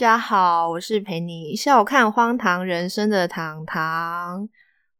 [0.00, 4.48] 大家好，我是陪你笑看荒唐人生的糖糖。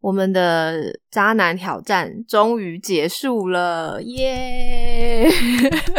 [0.02, 5.26] 我们的渣男挑战终于结束了，耶！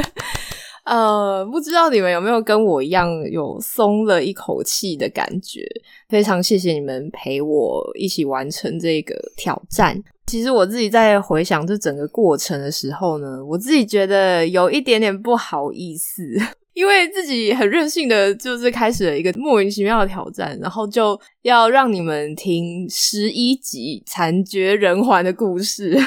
[0.85, 5.65] 呃，不知道你们有没有跟我一样有松了一口气的感觉？
[6.07, 9.99] 非常谢谢你们陪我一起完成这个挑战。
[10.27, 16.23] 其实我自己在回想这整个过程的时候呢，我自己觉得有一点点不好意思。
[16.73, 25.99] 因为自己很任性的，就是开始了一个莫名其妙的挑战，然后就要让你们听十一集惨绝人寰的故事。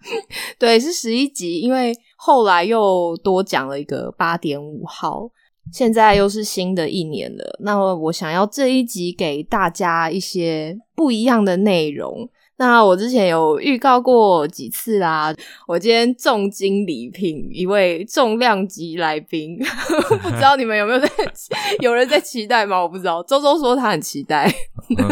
[0.58, 5.28] 对，是十一集，因为后来又多讲了一个八点五号，
[5.72, 7.58] 现在又是新的一年了。
[7.60, 12.28] 那我想要这一集给大家一些不一样的内容。
[12.58, 15.34] 那我之前有预告过几次啦，
[15.66, 19.58] 我今天重金礼聘一位重量级来宾，
[20.22, 21.06] 不知道你们有没有在
[21.80, 22.80] 有人在期待吗？
[22.80, 24.50] 我不知道，周周说他很期待，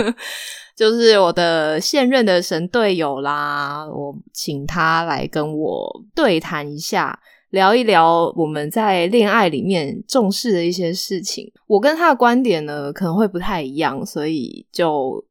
[0.74, 7.18] 就是我的现任的神队友啦，我请他来跟我对谈一下，
[7.50, 11.52] 聊一聊我们在恋爱里面重视的一些事情。
[11.66, 15.22] 我跟他的观点呢可能会不太一样，所以就。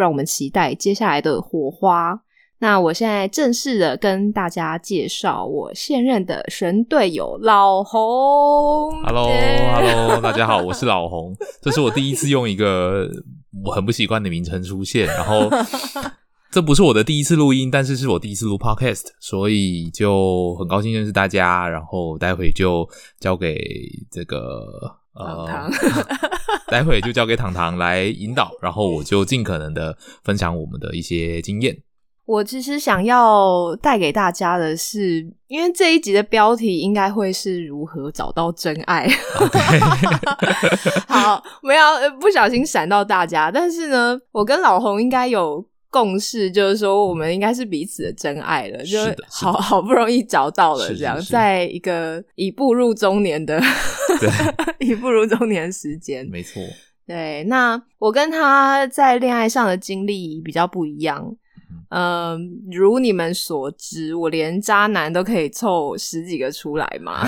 [0.00, 2.18] 让我们期待接下来的火花。
[2.62, 8.00] 那我现在正式的跟大家介绍我现任的神队友老红。
[9.02, 11.34] Hello，Hello，大家好，我是 老红。
[11.62, 13.08] 这是我第一次用一个
[13.64, 15.48] 我很不习惯的名称出现，然后
[16.52, 21.66] 这不是我的第一次录音，但是是我第一次录 Podcast，所以就很高兴认识大家。
[21.66, 22.86] 然后待会就
[23.18, 23.58] 交给
[24.10, 24.99] 这个。
[25.14, 25.70] 呃，
[26.68, 31.76] 待会就交给糖糖来引导，然后我就尽可能的分享我们的一些经验。
[32.26, 39.08] 我其实想要带给大家的是，因为这一集的标题应该会是如何找到真爱。
[41.08, 41.84] 好，没有
[42.20, 45.64] 不小心闪到大家，但是呢，我跟老红应该有。
[45.90, 53.60] 共识就是说，我们应该是彼此的真爱了，就好好不容易找到了这样，在一个已步入中年的，
[54.78, 56.62] 已步入中年时间，没错。
[57.06, 61.34] 对，那我跟他在恋爱上的经历比较不一样。
[61.88, 62.38] 嗯，
[62.70, 67.26] 如你们所知，我连渣男都可以凑十几个出来嘛。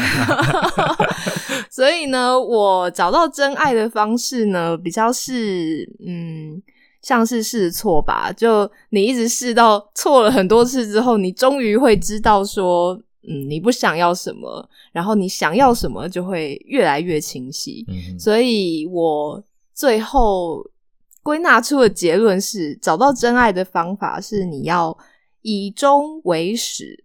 [1.69, 6.63] 所以呢，我找到真爱的方式呢，比较是嗯。
[7.03, 12.95] 像是试错吧，就你一直试到错了很多次之后，你终于会知道说，
[13.29, 17.85] 嗯，你不想要什么，然后你想要什么就会越来越清晰。
[18.17, 19.43] 所以我
[19.75, 20.65] 最后
[21.25, 24.97] 归纳出的结论是，找到真爱的方法是你要
[25.43, 27.03] 以终为始。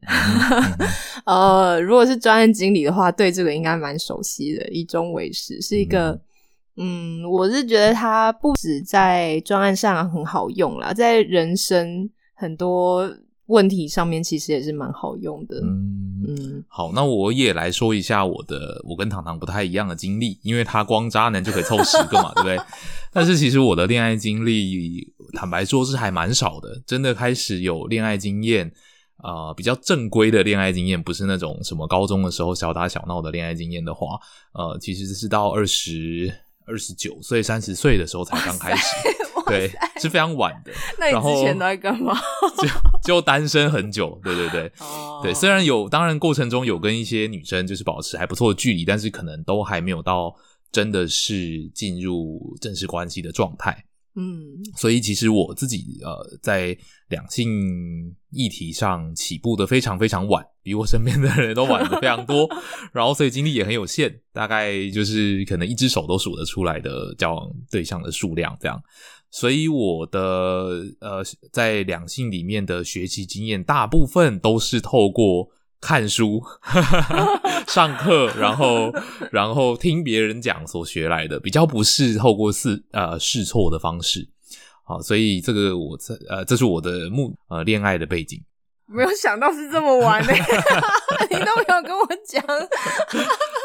[1.25, 4.67] 呃，如果是专业经理的话，对这个应该蛮熟悉的。
[4.69, 6.19] 以终为始是一个。
[6.77, 13.11] 嗯，我是觉得它不止在专案上很好用啦，在人生很多
[13.47, 15.59] 问题上面其实也是蛮好用的。
[15.63, 22.59] 嗯嗯，好，那我也来说一下我的我跟糖糖不太一样的经历，因为他光渣男就可以凑十个嘛，对不对？
[23.11, 26.79] 但是其实我的恋爱经历，坦白说是还蛮少的。
[26.85, 28.71] 真的开始有恋爱经验
[29.17, 34.19] 啊，比较正规的恋爱经验，不是那种什么高中的时候小打小闹的恋爱经验的话，
[34.53, 36.31] 呃，其实是到二十。
[36.67, 38.85] 二十九岁、三十岁的时候才刚开始，
[39.47, 40.71] 对，是非常晚的。
[40.99, 42.13] 那你之前都在干嘛？
[42.57, 42.67] 就
[43.03, 44.71] 就单身很久，对对对，
[45.23, 45.33] 对。
[45.33, 50.35] 虽然有，当然过程中有跟一些女生就是保持还不错的距离，但是可能都还没有到
[50.71, 53.85] 真的是进入正式关系的状态。
[54.19, 56.75] 嗯，所以其实我自己呃，在
[57.09, 62.49] 两性议题上起步的非常非常晚，比我身边的人都晚的非常多，
[62.91, 68.81] 然后所以经历也很有限，大概就是可能一只手都数得出来的交往对象的数量这样。
[69.29, 70.19] 所以我的
[70.99, 75.49] 呃，在两性里面的学习经验，大部分都是透过。
[75.79, 76.41] 看书、
[77.67, 78.91] 上课，然后
[79.31, 84.27] 然后听别人讲所学来的，比较不是透过试呃试错的方式，
[84.83, 88.43] 好，所以这个我这呃这是我的目呃恋爱的背景。
[88.89, 90.33] 没有想到是这么玩的，
[91.29, 92.41] 你都没有跟我讲。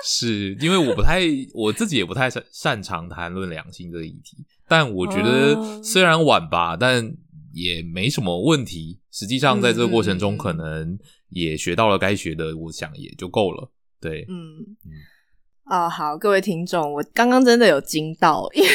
[0.05, 1.23] 是因为我不太
[1.55, 7.15] 我自己也不太擅擅长谈论两性这个议题，但我觉得虽然晚吧，但
[7.53, 8.99] 也没什么问题。
[9.12, 10.99] 实际上在这个过程中，可能。
[11.32, 13.70] 也学到了该学的，我想也就够了。
[14.00, 14.58] 对，嗯。
[14.84, 14.90] 嗯，
[15.67, 18.69] 哦，好，各位听众，我刚刚真的有惊到， 因为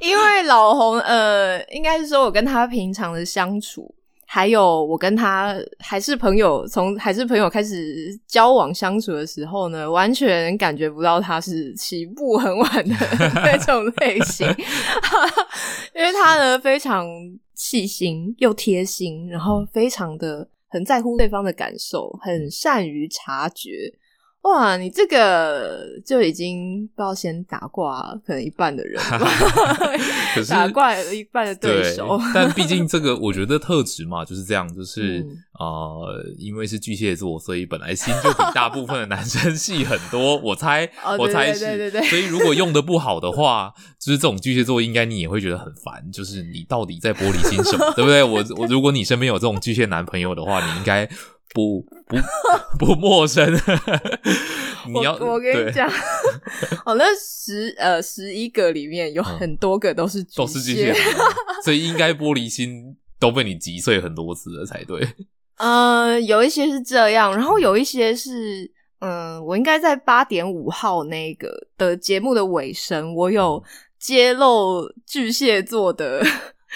[0.00, 3.94] 因为老红，呃，应该是说我跟他平常的相处，
[4.26, 12.94] 还有我跟他还是朋友，从还是朋友开始交往相处的时候呢，完全感觉不到他是起步很晚的
[13.34, 14.46] 那种类型，
[15.94, 17.06] 因为他呢非常
[17.54, 23.90] 细心又贴心，然后非常的很在乎对方的感受，很善于察觉。
[24.46, 29.02] 哇，你这个就已经不知道先打挂可能一半的人，
[30.34, 32.20] 可是打挂一半的对手。
[32.32, 35.26] 但毕竟这个我觉得特质嘛就是这样，就是
[35.58, 40.36] 呃，因为是巨蟹座，所以本来心就比大部分的男生细很多。
[40.36, 40.88] 我猜，
[41.18, 46.08] 我猜是，所以如果用的不好的话，就是这种巨蟹座应该你也会觉得很烦。
[46.12, 48.22] 就是你到底在玻璃心什么，对不对？
[48.22, 51.08] 我我如果你身边有这种巨蟹男朋友的话，你应该。
[51.56, 51.80] 不
[52.78, 53.50] 不不陌生，
[54.92, 55.88] 你要我跟你讲，
[56.84, 60.94] 哦，那十呃十一个里面有很多个都是都是巨蟹，
[61.64, 65.00] 所以应该玻璃心都被你击碎很多次了才对。
[65.56, 68.70] 嗯，有一些是这样，然后有一些是，
[69.00, 73.64] 嗯，我应该在八点五号那个的节目的尾声，我有
[73.98, 76.22] 揭露巨蟹座的。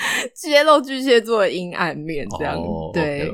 [0.35, 2.56] 揭露巨蟹座的阴暗面，这样
[2.93, 3.31] 对，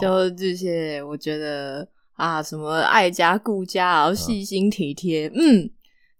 [0.00, 5.70] 就巨蟹，我觉得啊，什么爱家顾家，然后细心体贴，嗯，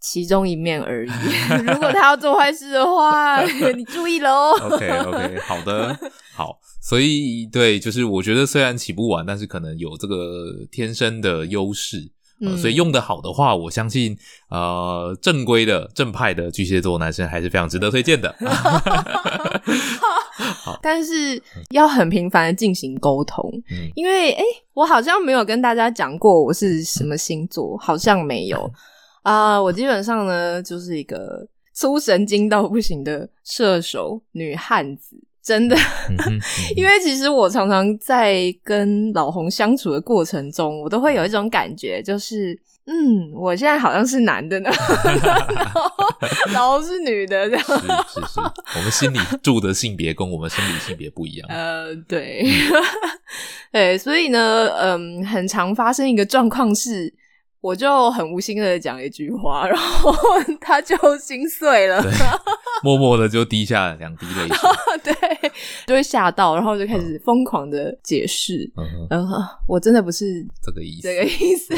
[0.00, 1.10] 其中一面而已。
[1.66, 3.42] 如果他要做坏事的话，
[3.76, 4.52] 你注意了哦。
[4.70, 5.98] OK OK，好的，
[6.32, 12.10] 好，所以对，就是我觉得虽然起不晚，但是可能有这个天生的优势。
[12.58, 14.16] 所以用的好的话，我相信，
[14.48, 18.34] 呃，正规的正派的巨蟹座男生还是非常值得推荐的。
[20.64, 23.50] 好，但是要很频繁的进行沟通，
[23.94, 24.42] 因为哎，
[24.72, 28.70] 我好像没有跟大家讲过我是什么星座，好像没有
[29.22, 29.60] 啊。
[29.60, 35.16] 我基本上呢，就是一个粗神经到不行的射手女汉子。
[35.50, 35.76] 真的，
[36.76, 42.56] 因为其实我常常在跟老红相处的过程中，我都会有一种感觉，就是
[42.86, 44.70] 嗯，我现在好像是男的呢，
[46.54, 47.64] 老红是女的，这样。
[47.66, 48.40] 是是是，
[48.76, 51.48] 我们心里住的性别跟我们生理性别不一样。
[51.50, 52.46] 呃，对，
[53.72, 57.12] 对，所以呢，嗯，很常发生一个状况是。
[57.60, 60.10] 我就很无心的讲一句话，然后
[60.62, 62.02] 他就心碎了，
[62.82, 64.58] 默默的就滴下两滴泪水，
[65.04, 65.50] 对，
[65.86, 68.70] 就会吓到，然后就开始疯狂的解释，
[69.10, 69.28] 嗯，
[69.68, 71.74] 我真的不是这个意思，这个意思，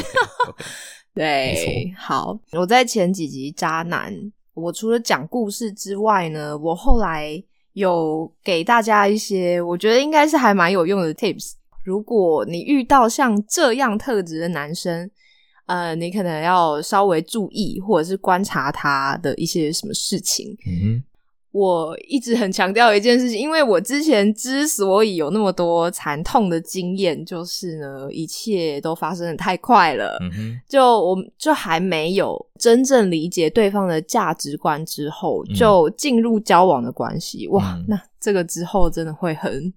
[1.13, 4.13] 对，好，我在前几集渣男，
[4.53, 7.43] 我除了讲故事之外呢，我后来
[7.73, 15.11] 有给大家一些我觉得应该是还蛮有用的 tips，如果你遇到像这样特质的男生。
[15.65, 20.55] 呃，你可能要稍微注意，或者是观察他的一些什么事情。
[20.67, 21.01] 嗯，
[21.51, 30.17] 我一直很强调一件事情，因为我之前之所以有那么多惨痛的经验，就是呢，一切都发生的太快了。
[30.67, 37.47] 就我就还没有真正理解对方的价值观之后，就进入交往的关系。
[37.49, 39.73] 哇，那这个之后真的会很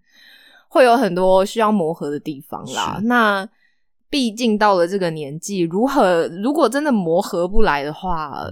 [0.69, 2.99] 会有很多需要磨合的地方啦。
[3.05, 3.49] 那
[4.09, 8.49] 毕竟到了这个年纪，如何如果真的磨合不来的话，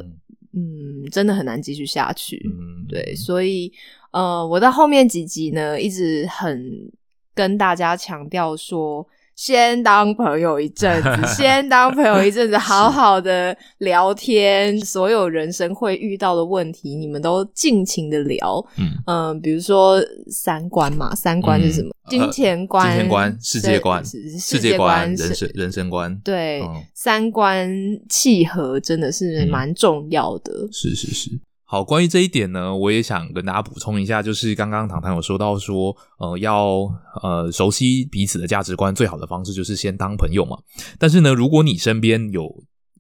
[0.53, 2.45] 嗯，真的很难继续下去。
[2.89, 3.73] 对，所以
[4.13, 6.91] 呃，我到后面几集呢，一直很
[7.35, 9.07] 跟大家强调说。
[9.37, 18.65] 先当朋友一阵子， 先当朋友一阵子，好好的聊天，所有人生会遇到的问题，你们都尽情的聊。
[18.79, 20.01] 嗯嗯，比如说
[20.31, 21.91] 三观嘛，三观是什么？
[22.09, 26.15] 金钱观、金钱观、世界观、世界观、人生人生观。
[26.23, 26.63] 对，
[26.93, 27.69] 三观
[28.09, 30.53] 契合真的是蛮重要的。
[30.71, 31.31] 是是是。
[31.67, 36.89] 好，关于这一点呢，我也想跟大家补充一下，就是刚刚糖糖有说到说，呃，要
[37.23, 40.57] 呃熟悉彼此的价值观，最好的方式就是先当朋友嘛。
[40.99, 42.49] 但是呢，如果你身边有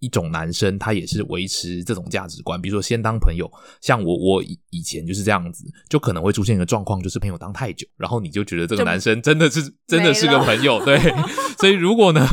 [0.00, 3.48] 一种男生，他也是维持这种价值观，比如说先当朋友，
[3.80, 10.98] 像我，我以前就是这样子，就可能会出现一个状况，就是朋友当太久，然后你就觉得这个男生真的是真的是个朋友，对。
[11.60, 12.26] 所以如果呢？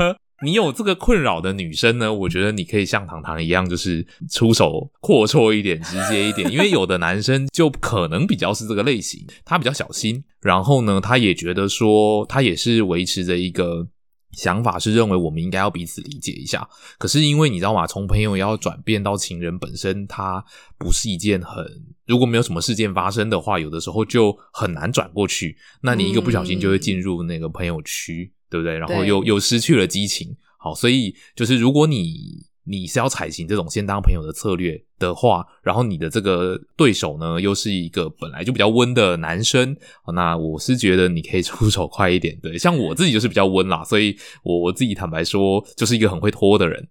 [0.43, 2.11] 你有这个困扰的女生呢？
[2.11, 6.51] 我觉得你可以像糖糖一样，就是出手阔绰一点、直接一点。
[6.51, 13.87] 因为有的男生就可能比较是这个类型，他比较小心，然后呢，他也觉得说，他也是维持着一个
[14.31, 16.67] 想法，是认为我们应该要彼此理解一下。
[16.97, 17.85] 可是因为你知道吗？
[17.85, 20.43] 从朋友要转变到情人，本身它
[20.79, 21.63] 不是一件很……
[22.07, 25.55] 如果没有什么事件发生的话，有的时候就很难转过去。
[25.81, 28.33] 那你一个不小心就会进入那个朋友区。
[28.51, 28.77] 对不对？
[28.77, 39.75] 然后又又失去了激情，好，所以就是如果你你是要采行这种先当朋友的策略，的话，然后你的这个对手呢，又是一个本来就比较温的男生，
[40.13, 42.37] 那我是觉得你可以出手快一点。
[42.41, 46.87] 对，像我自己就是比较温啦，所以我我自己坦白说，就是一个很会拖的人。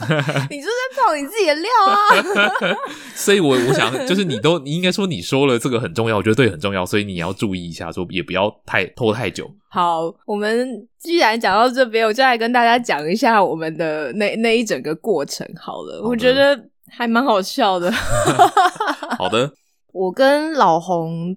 [0.00, 2.76] 你就在爆你自己的料啊！
[3.14, 9.50] 所以，我我想就是你都你应该说你说了这个很重要，我觉得对很重要，所以你要注意一下，说也不要太拖太久。
[9.68, 15.46] 好，我们既然讲到这边，我就来跟大家讲一下我们的那那一整个过程。
[15.60, 16.56] 好了，我觉得
[16.90, 17.90] 还蛮好笑的。
[19.16, 19.52] 好的，
[19.92, 21.36] 我跟老洪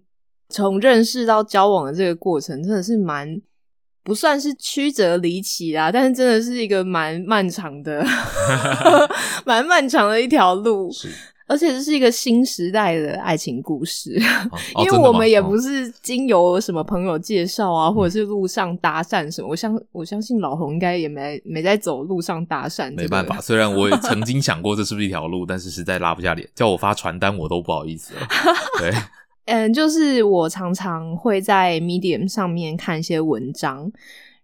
[0.49, 3.41] 从认识到交往的这个过程，真的是蛮。
[4.05, 8.05] 不算是曲折离奇啦，但是真的是一个蛮漫长的、
[9.47, 10.91] 蛮漫长的一条路，
[11.53, 14.19] 而且这是一个新时代的爱情故事，
[14.79, 19.47] 因为我们也不是经由什么朋友介绍啊，或者是路上搭讪什么。
[19.47, 22.91] 我相我相信老洪应该也没没在走路上搭讪。
[22.95, 28.21] 没办法，虽然我也曾经想过这是不是一条路，但是实在拉不下脸，叫我发传单我都不好意思了。
[28.81, 28.91] 对。
[29.45, 33.91] 嗯，就是我常常会在 Medium 上面看一些文章，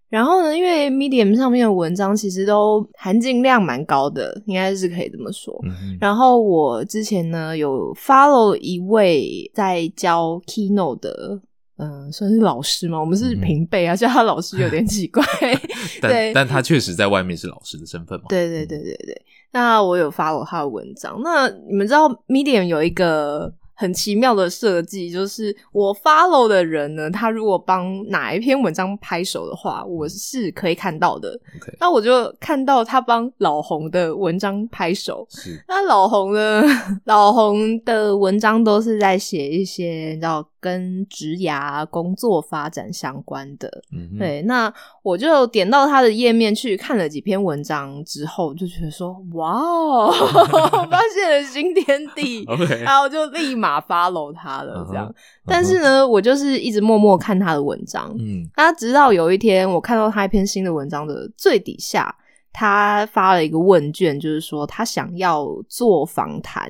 [0.09, 5.55] 然后呢，因为 Medium 上面的文章其实都含金量蛮高的，应该是可以这么说。
[6.01, 11.39] 然后我之前呢有 follow 一位在教 Keynote 的，
[11.77, 15.23] 嗯，算是老师嘛，我们是平辈啊， 叫他老师有点奇怪。
[16.01, 18.25] 但，但他确实在外面是老师的身份嘛。
[18.29, 19.21] 对对对对对。
[19.51, 23.53] 那我有 follow 他的文章，那你们知道 Medium 有一个。
[23.79, 31.39] 很奇妙的设计，就是我 follow 的人呢，他如果帮哪一篇文章拍手的话，我是可以看到的。
[31.79, 35.25] 那我就看到他帮老红的文章拍手。
[35.65, 36.61] 那老红呢，
[37.05, 43.81] 老红的文章都是在写一些叫跟职涯工作发展相关的。
[44.19, 50.11] 对，那我就点到他的页面去看了几篇文章之后，就觉得说，哇哦，
[50.91, 52.45] 发现了新天地。
[52.85, 53.79] 然后就立马。
[53.89, 55.11] follow 他了，这样，
[55.45, 62.13] 但是呢，我就是一直默默看他的文章，嗯，他直到有一天，我看到他一篇新的文章的最底下，
[62.51, 66.69] 他发了一个问卷，就是说他想要做访谈，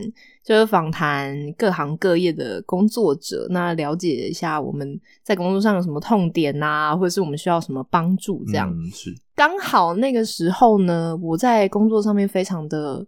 [0.50, 13.06] 就是访谈各行各业的工作者，那了解一下我们在工作上有什么痛点呐，或者是我们需要什么帮助，这样是刚好那个时候呢，我在工作上面非常的。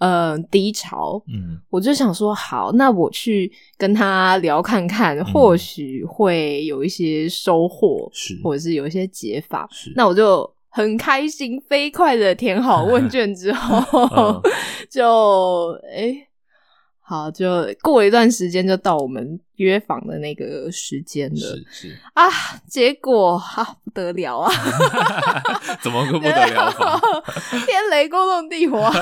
[0.00, 9.92] 呃，低潮，嗯，我就想说，好，那我去跟他聊看看，或许会有一些收获，是，或者是有一些解法，是。
[9.96, 14.40] 那我就很开心，飞快的填好问卷之后
[14.88, 16.27] 就，哎。
[17.08, 21.36] 好，就过一段时间就到我们约访的那个时间了。
[21.40, 22.28] 是是啊，
[22.68, 24.52] 结果啊不得了啊！
[25.80, 26.70] 怎么个不得了？
[27.64, 28.78] 天雷勾动地火。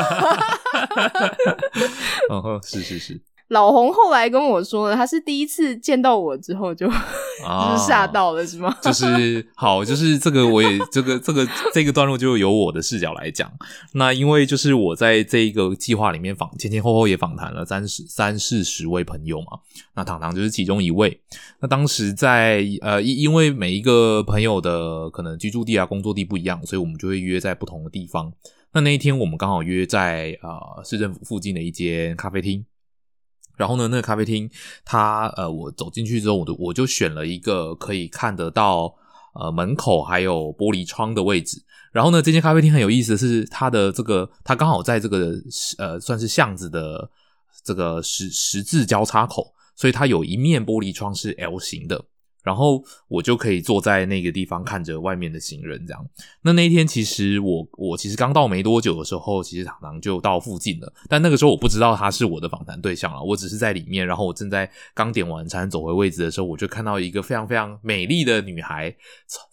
[2.30, 3.20] 哦，是是是。
[3.48, 8.76] 老洪后来跟我说了，他是第一次见到我之后就 就是吓到了，是吗？
[8.82, 13.48] 就是 好，就是这个我也这个这个这个段落就由我的视角来讲。
[13.92, 19.46] 那因为就是我在这一个计划里面访前前后后也访谈了三十三四十位朋友嘛，
[19.94, 21.20] 那糖糖就是其中一位。
[21.60, 28.32] 那当时在呃因因为每一个朋友的可能居住地啊工作地不一样，所以我们就会约在不同的地方。
[28.72, 32.64] 那那一天我们刚好约在啊市政府附近的一间咖啡厅。
[33.56, 34.48] 然后呢，那个咖啡厅，
[34.84, 38.94] 它呃，我走进去之后，我就我就选了一个可以看得到
[39.34, 41.62] 呃门口还有玻璃窗的位置。
[41.90, 45.32] 然后呢，这间咖啡厅很有意思的是，它的这个它刚好在这个
[45.78, 47.10] 呃算是巷子的
[47.64, 52.04] 这个十十字交叉口，所以它有一面玻璃窗是 L 型的。
[52.46, 56.08] 然后我就可以坐在那个地方看着外面的行人，这样。
[56.42, 60.92] 那那一天其实我我其实刚到没多久的时候，其实糖糖就到附近了。
[61.08, 64.06] 但那个时候我不知道他是我的访谈对象了，我只是在里面。
[64.06, 68.94] 然后我正在刚点完餐走回位置的时候，我就看到一个非常非常美丽的女孩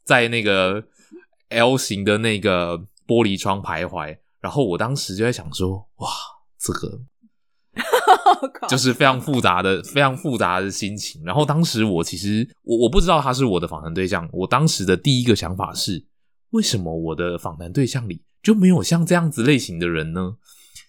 [0.03, 0.83] 在那个
[1.49, 4.15] L 型的那个玻璃窗徘徊。
[4.39, 6.07] 然后我当时就在想说，哇，
[6.59, 7.01] 这个。
[8.67, 11.21] 就是非常复杂的、非常复杂的心情。
[11.23, 14.27] 然后当时我其实我我不知道他是我的访谈对象。
[14.31, 16.03] 我当时的第一个想法是：
[16.51, 20.35] 为什么我的访谈对象里就没有像这样子类型的人呢？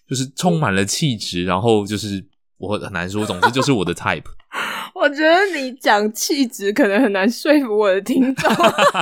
[0.07, 2.25] 就是充满了气质，然后就是
[2.57, 4.23] 我很难说，总之就是我的 type。
[4.95, 8.51] 我觉得你讲气质可能很难说服我的听众。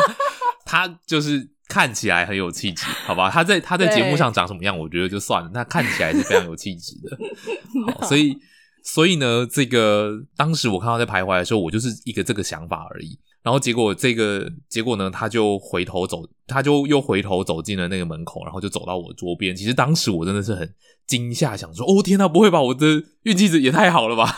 [0.66, 1.53] 他就是。
[1.74, 3.32] 看起来很有气质，好吧？
[3.32, 5.50] 他在他在节目上长什么样，我觉得就算了。
[5.52, 7.18] 他看起来是非常有气质的，
[8.00, 8.38] 好，所以
[8.84, 13.18] 所以呢，这个当时我看到在徘徊的时候，我就是一个这个想法而已。
[13.42, 19.56] 然后结果这个结果呢，他就回头走，他就又回头走进了那个门口，然后就走到我桌边。
[19.56, 20.74] 其实当时我真的是很
[21.08, 22.62] 惊吓，想说：“哦天呐，不会吧？
[22.62, 24.32] 我的运气也太好了吧！”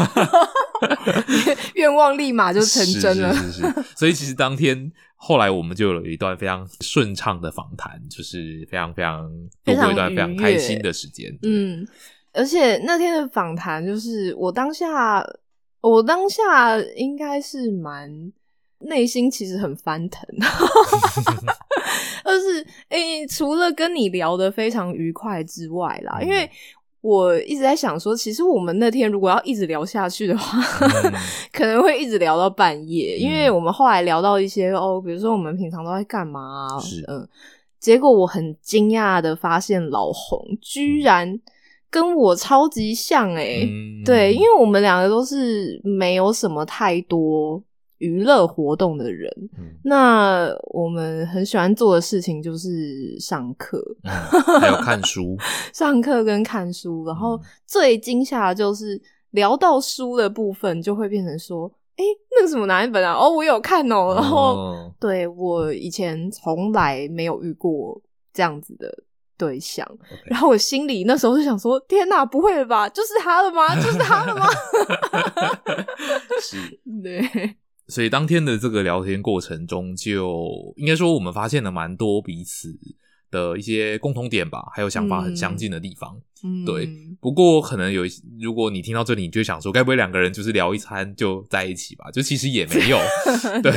[1.76, 3.34] 愿望立马就成真了。
[3.34, 3.84] 是是是。
[3.96, 9.30] 所以其实当天后来我们就有一段非常顺畅的访谈，就是非常非常
[9.64, 11.38] 度过一段非常开心的时间。
[11.44, 11.88] 嗯，
[12.34, 15.24] 而且那天的访谈，就是我当下，
[15.82, 18.32] 我当下应该是蛮。
[18.80, 20.22] 内心其实很翻腾，
[22.26, 26.48] 就是诶，除了跟你聊得非常愉快之外啦，因为
[27.06, 30.60] 我一直在想说，其实我们那天如果要一直聊下去的话，
[31.54, 36.68] 可能会一直聊到半夜，因为我们后来聊到一些哦，比如说我们平常都在干嘛，
[37.08, 37.28] 嗯，
[37.80, 41.40] 结果我很惊讶的发现老红居然
[41.92, 43.70] 跟我超级像诶，
[44.04, 47.62] 对，因为我们两个都是没有什么太多。
[48.00, 49.32] 娱乐活动的人，
[49.84, 53.82] 那我们很喜欢做的事情就是上课，
[54.60, 55.38] 还有看书。
[55.74, 62.04] 上课跟看书，然后最惊吓的就是聊到书的部分，就会变成说：“哎，
[62.36, 63.14] 那个什么哪一本啊？
[63.14, 68.02] 哦，我有看哦。”然后，对我以前从来没有遇过
[68.34, 68.94] 这样子的
[69.38, 69.86] 对象，
[70.26, 72.90] 然后我心里那时候就想说：“天哪，不会了吧？
[72.90, 73.74] 就是他了吗？
[73.76, 74.46] 就是他了吗？”
[76.42, 76.58] 是，
[77.02, 77.56] 对。
[77.88, 82.76] 所以当天的这个聊天过程中，就应该说我们发现了蛮多彼此
[83.30, 86.20] 的一些共同点吧，还有想法很相近的地方。
[86.66, 86.90] 对，
[87.20, 88.04] 不过可能有，
[88.40, 92.10] 如果你听到这里，你就想说，该不会两个人就是聊一餐就在一起吧？
[92.12, 92.98] 就其实也没有，
[93.62, 93.72] 对，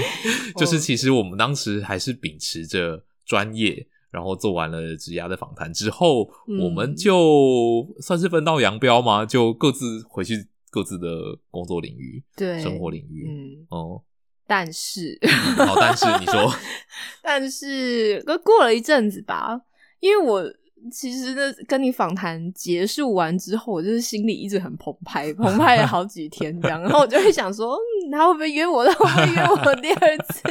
[0.56, 6.28] 就是其实我们当时还是秉持着专业，然后做完了职涯的访谈之后，
[6.62, 10.46] 我们就算是分道扬镳嘛，就各自回去。
[10.76, 11.08] 各自的
[11.50, 14.02] 工作领域，对生活领域，嗯哦，
[14.46, 15.18] 但是，
[15.56, 16.52] 好，但是你说，
[17.24, 19.58] 但是过了一阵子吧，
[20.00, 20.44] 因为我
[20.92, 28.84] 其实呢，跟你访谈结束完之后，我就是心里一直很澎湃，澎湃了好几天这样，然后我就会想说，嗯，他会不会约我？
[28.84, 30.42] 他会不会约我第二次？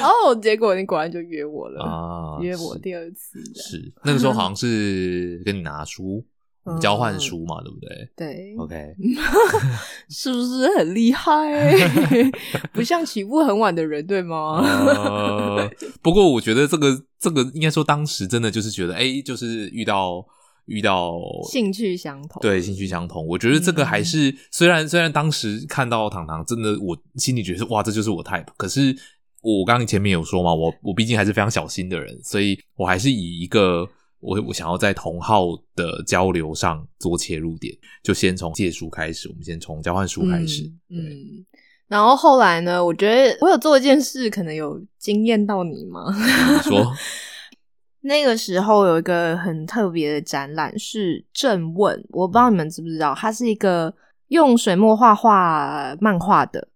[0.00, 6.26] 然 后，结果你果然就约我了啊，约我第二次，是那个时候好像是跟你拿书。
[6.80, 8.08] 交换书嘛，对不对？
[8.16, 8.94] 对，OK，
[10.10, 11.72] 是不是很厉害？
[12.72, 14.62] 不像起步很晚的人，对吗？
[16.02, 20.24] 不过我觉得这个这个应该说当时真的就是觉得，哎，就是遇到
[20.66, 23.24] 遇到兴趣相同，对，兴趣相同。
[23.26, 28.46] 我觉得这个还是虽然虽然当时看到糖糖，真的我心里觉得哇，这就是我 type。
[28.56, 28.96] 可是
[29.42, 33.88] 我刚刚前面有说嘛，我我毕竟还是非常小心的人，所以我还是以一个。
[34.26, 39.28] 我我想要在同号的交流上做切入点，就先从借书开始。
[39.28, 40.64] 我们先从交换书开始。
[40.90, 41.46] 嗯，
[41.86, 42.84] 然后后来呢？
[42.84, 46.12] 我觉得我有做一件事，可能有惊艳到你吗？
[46.64, 46.92] 说
[48.00, 53.94] 那个时候有一个很特别的展览是正问，我不知道你们知不知道，他是一个
[54.28, 56.68] 用水墨画画漫画的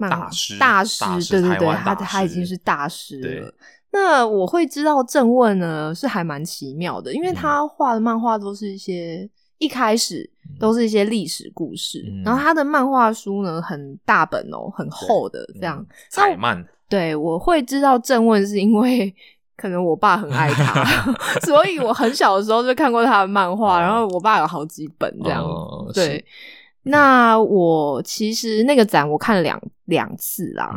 [0.00, 3.54] 大师，大师，对对对，他他已经是大师了。
[3.94, 9.28] 那我会知道正问呢，是还蛮奇妙的，因为他画的漫画都是一些
[9.58, 10.28] 一开始
[10.58, 15.86] 都是一些历史故事，然后他的漫画书呢很大本哦，很厚的这样。
[16.10, 16.66] 彩漫。
[16.88, 19.14] 对，我会知道正问是因为
[19.56, 20.84] 可能我爸很爱他，
[21.46, 25.44] 所以我很小的时候就看过他的漫画，然后我爸有好几本这样。
[25.94, 26.24] 对，
[26.82, 30.74] 那我其实那个展我看了两两次啦。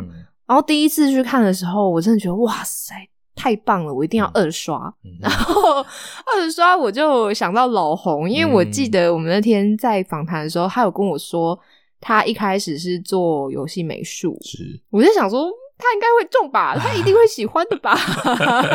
[0.48, 2.94] 然后第一次去看的时候，我真的觉得哇塞，
[3.36, 3.92] 太棒了！
[3.92, 4.92] 我一定要二刷。
[5.20, 11.56] 然后二刷，我就想到老红，因为我记得我们那天在访谈的时候，他有跟我说，
[12.00, 14.38] 他一开始是做游戏美术。
[14.42, 17.94] 是，我就想说，他应该会中吧， 他一定会喜欢的吧。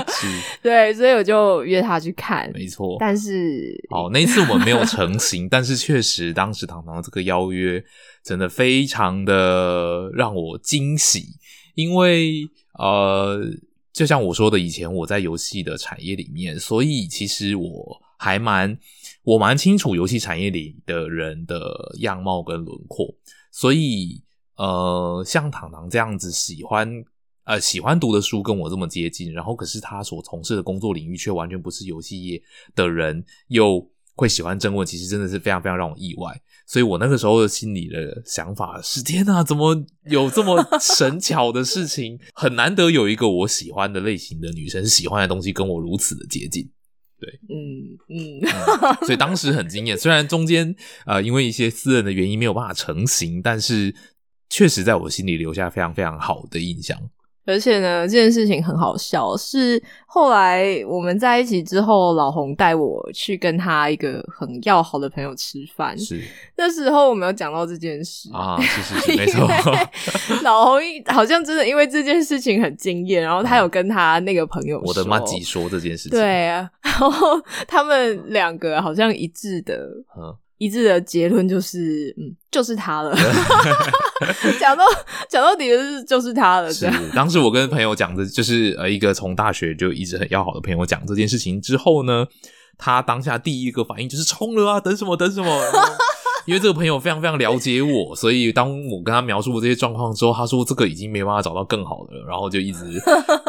[0.09, 0.27] 是，
[0.61, 2.51] 对，所以我就约他去看。
[2.53, 7.83] 没错，但是哦，那一次我们没有成型，但是确实当时糖糖这个邀约
[8.23, 11.39] 真的非常的让我惊喜。
[11.75, 13.41] 因为呃，
[13.91, 18.77] 就像我说的，以前我在游戏的产业里面，所以其实我还蛮
[19.23, 23.13] 我蛮清楚游戏产业里的人的样貌跟轮廓。
[23.51, 24.21] 所以
[24.55, 27.03] 呃，像糖糖这样子喜欢
[27.43, 32.41] 呃喜欢读的书跟我这么接近，然后可是他所从事的工作领域却完全不是游戏业
[32.75, 36.39] 的人，又会喜欢征问，其实真的是非常非常让我意外。
[36.65, 42.19] 所以我那个时候的心里的想法是：天哪，怎么有这么神巧的事情？
[42.33, 46.69] 很难得有一个我喜欢的类型的女生喜欢的东西跟我如此的接近。
[47.19, 48.41] 对，嗯嗯，
[49.05, 49.97] 所以当时很惊艳。
[49.97, 53.93] 虽然中间呃因为一些私人的原因没有办法成型，但是
[54.49, 56.97] 确实在我心里留下非常非常好的印象。
[57.45, 65.97] 而且呢，这件事情很好笑，是后来我们在一起之后，老洪带我去跟他一个很要好的朋友吃饭。
[65.97, 66.21] 是
[66.55, 69.47] 那时候我们有讲到这件事啊，是是是，没错。
[70.43, 80.35] 老洪好像真的因为这件事情很惊艳，然后他有跟他那个朋友，我的妈吉说这件事情，对啊，然后他们两个好像一致的，嗯。
[80.57, 83.13] 一致的结论就是，嗯，就是他了。
[84.59, 84.85] 讲到
[85.29, 86.71] 讲到底就是就是他了。
[86.71, 92.25] 是，当时我跟朋友讲的，就是呃，一个从大学就一直很要好的朋友讲这件事情之后呢，
[92.77, 95.61] 他当下第一个反应就是冲了啊，等什么等什么？
[96.45, 102.85] 因为这个朋友非常非常了解我，所以当我跟他描述这些状况之后，他说这个已经没办法找到更好的了，然后就一直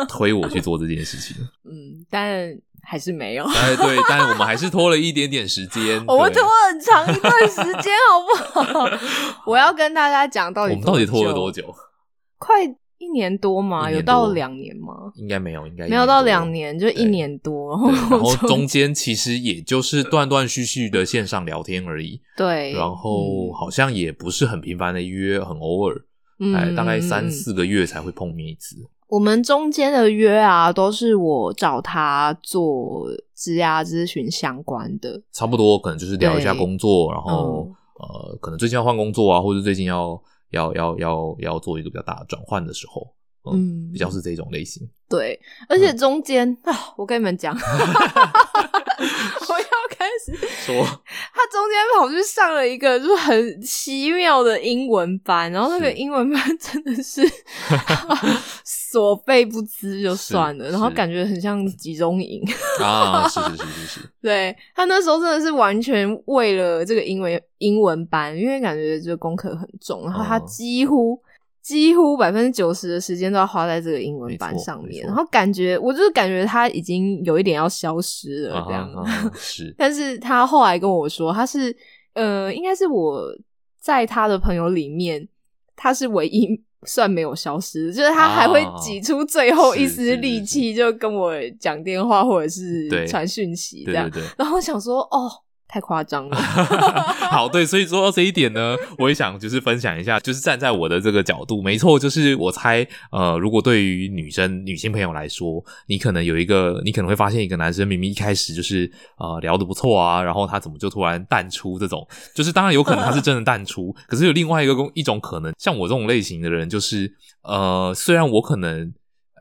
[0.09, 1.37] 推我去做这件事情。
[1.71, 2.59] 嗯，但。
[2.87, 6.03] 还是没有， 哎，对，但我们还是拖了一点点时间。
[6.07, 8.89] 我们拖很长一段时间，好不好？
[9.47, 11.75] 我要跟大家讲，到底我们到底拖了多久？
[12.39, 12.63] 快
[12.99, 13.91] 一年多吗？
[13.91, 14.95] 有到两年吗？
[15.17, 17.77] 应该没有，应该没有到两年，就一年多。
[18.11, 22.21] 然后中间其实也就是断断续续的线上聊天而已。
[22.37, 25.97] 对，然后好像也不是很频繁的约，很偶尔，
[26.55, 28.77] 哎，大概三四个月才会碰面一次。
[29.07, 37.69] 我们中间的约啊，都是我找他做职涯咨询相关的，差不多可能就是聊一下工作，然后
[38.01, 43.07] 呃，可能最近要换工作啊，或者最近要要要要要做一个比较大的转换的时候，
[43.53, 44.89] 嗯，比较是这种类型。
[45.09, 45.39] 对，
[45.69, 47.57] 而且中间啊，我跟你们讲。
[49.97, 50.47] 开始。
[50.67, 57.23] 说，他中间跑去上了一个就是很奇妙的英文班，然后那个英文班真的是
[58.65, 62.43] 所费不知就算了，然后感觉很像集中营。
[62.81, 63.27] 啊！
[63.29, 71.19] 是是是是是， 对他那时候真的是完全为了这个英文英文班，因为感觉这个功课很重，然后他几乎。
[71.65, 78.87] 几乎百分之九十的时间都要花在这个英文班上面，然后感觉我就是感觉他已经有一点要消失了这样。
[79.35, 81.75] 是，但是他后来跟我说，他是
[82.13, 83.25] 呃，应该是我
[83.81, 85.27] 在他的朋友里面，
[85.75, 94.11] 他是唯一算没有消失，就是他还会挤出最后一丝力气，就跟我讲电话或者是传讯息这样。
[94.37, 95.31] 然后想说，哦。
[95.75, 96.37] 太夸张了，
[97.33, 111.77] 好对，所以说到这一点呢，我也想就是分享一下，就是站在我的这个角度，没错，就是我猜，呃，如果对于女生、女性朋友来说，你可能有一个，你可能会发现一个男生明明一开始就是呃聊的不错啊，然后他怎么就突然淡出？
[111.77, 112.07] 这种
[112.37, 118.95] 就是当然有可能他是真的淡出， 可是有另外一个一种可能，像我这种类型的人，就是呃，虽然我可能。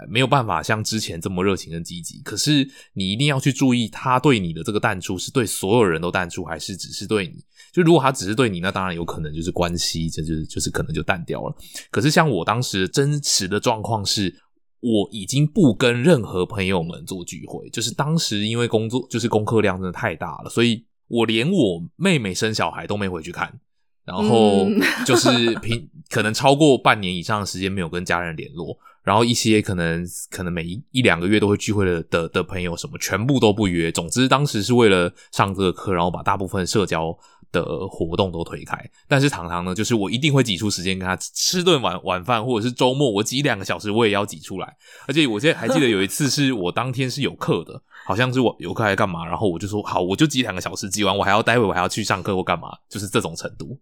[0.10, 7.44] 没有办法像之前这么热情跟积极，可是你一定要去注意，他对你的这个淡出是对所有人都淡出，还是只是对你？
[7.72, 11.56] 就如果他只是对你，那当然有可能就是关系，这就是就是可能就淡掉了。
[11.92, 14.36] 可是像我当时真实的状况是，
[14.80, 23.60] 我已经不跟任何朋友们做聚会，就是当时因为工作就是功课量真的太大了，所以我连我妹妹生小孩都没回去看，
[24.06, 24.68] 然后
[25.06, 28.78] 就是平可能超过半年以上的时间没有跟家人联络。
[29.04, 33.92] 然后一些可能可能每一一两个月都会聚会的的的朋友，什么全部都不约。
[33.92, 37.16] 总之，当时是为了上这个课，然后把大部分社交
[37.52, 38.78] 的活动都推开。
[39.08, 44.76] 但是糖糖呢，就是我一定会挤出时间跟他吃顿晚 晚饭，或者是周末我挤两个小时，我也要挤出来。
[45.06, 53.78] 而且我现在还记得有一次是我当天是有课的，好像是我有课还干嘛，然后我就说好，我就挤两个小时，挤完我还要待会我还要去上课或干嘛，就是这种程度。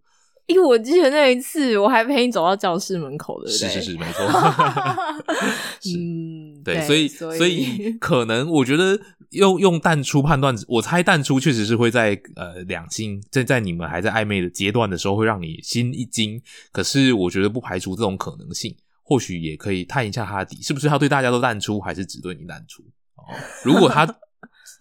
[0.52, 4.24] 因为我记得那一次，我还陪你走到教室门口的，是是是，没错。
[5.96, 8.98] 嗯，对，所以所以 可能我觉得
[9.30, 16.40] 用用淡出判断，我猜淡出确实是会在呃两性在在你们还在暧昧的阶段的时候，会让你心一惊。
[16.70, 22.82] 可是我觉得不排除这种可能性，或许也可以探一下他的底，是不是他对大家都淡出，还是只对你淡出？
[23.16, 23.24] 哦，
[23.64, 24.06] 如果他。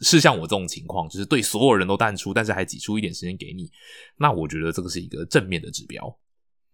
[0.02, 3.72] 是像我这种情况，就是对所有人都淡出，但是还挤出一点时间给你，
[4.18, 6.18] 那我觉得这个是一个正面的指标。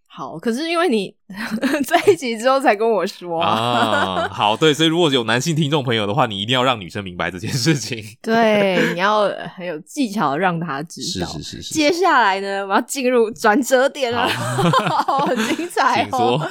[0.09, 1.13] 好，可是因为你
[1.85, 8.03] 在一起之后才跟我说啊， 好，对，所以如果有男性听众朋友的话，你一定要让女生明白这件事情。
[8.23, 11.27] 对，你要很有技巧让她知道。
[11.27, 11.73] 是是是。
[11.73, 16.03] 接下来呢，我要进入转折点了，很精彩。
[16.03, 16.49] 请说。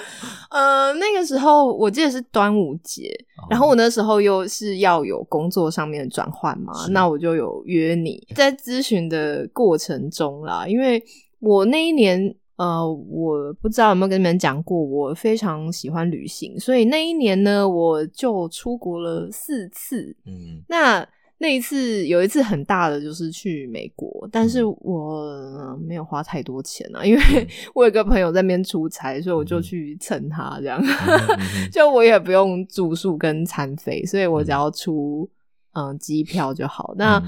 [0.49, 3.13] 呃，那个时候我记得是端午节，
[3.51, 11.03] 然后我那时候又是要有工作上面的转换嘛，那我就有约你在咨询的过程中啦，因为
[11.41, 20.17] 我那一年呃，我不知道有没有跟你们讲过，我非常喜欢旅行，所以那一年呢，我就出国了四次。
[20.25, 21.07] 嗯，那
[21.39, 27.21] 那一次有一次很大的就是去美国，但是我没有花太多钱啊，因为
[27.75, 30.83] 我有个朋友在那边出差，所以我就去蹭他这样，
[31.71, 35.29] 就我也不用住宿跟餐费，所以我只要出
[35.75, 36.95] 嗯机票就好。
[36.97, 37.23] 那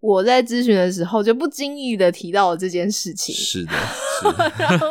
[0.00, 3.72] 我在咨询的时候就不经意的提到了这件事情， 是的，
[4.58, 4.88] 然后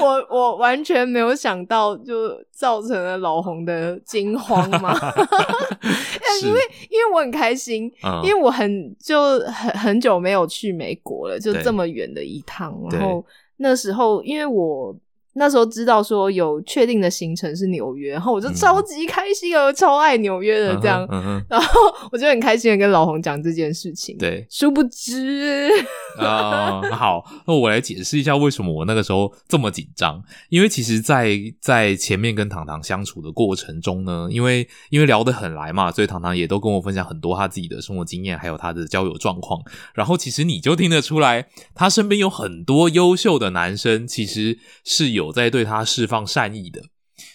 [0.00, 4.94] 我我完全没有想到，就造成了老红的惊慌嘛。
[6.44, 12.72] 因为因为我很开心，因为我很就很很久没有去美国了，就这么远的一趟。
[12.92, 13.24] 然后
[13.56, 14.96] 那时候因为我。
[15.34, 21.06] 那时候知道说有确定的行程是纽约，然后我就超级开心哦，超爱纽约的这样，
[21.48, 24.18] 然后我就很开心的跟老洪讲这件事情。
[24.18, 25.70] 对，殊不知
[26.18, 30.20] 啊，好，那我来解释一下为什么我那个时候这么紧张。
[30.48, 39.62] 因为其实，在在前面跟糖糖相处的过程中呢，因为因为聊得很来嘛，所以糖糖也都跟我分享很多他自己的生活经验，还有他的交友状况。
[39.94, 45.19] 然后其实你就听得出来，他身边有很多优秀的男生，其实是有。
[45.20, 46.80] 有在对他释放善意的，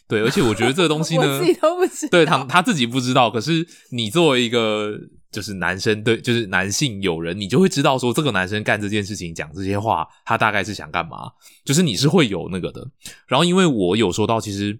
[0.07, 3.29] 对，而且我觉得这个东西呢， 自己都不知道，对他他自己不知道。
[3.29, 4.97] 可是你作为一个
[5.31, 11.31] 就是男生，对，就是男性友人，你就会知道说，这个男生干这件事情、讲这些话，他大概是想干嘛？
[11.63, 12.85] 就是你是会有那个的。
[13.27, 14.79] 然后，因为我有说到，其实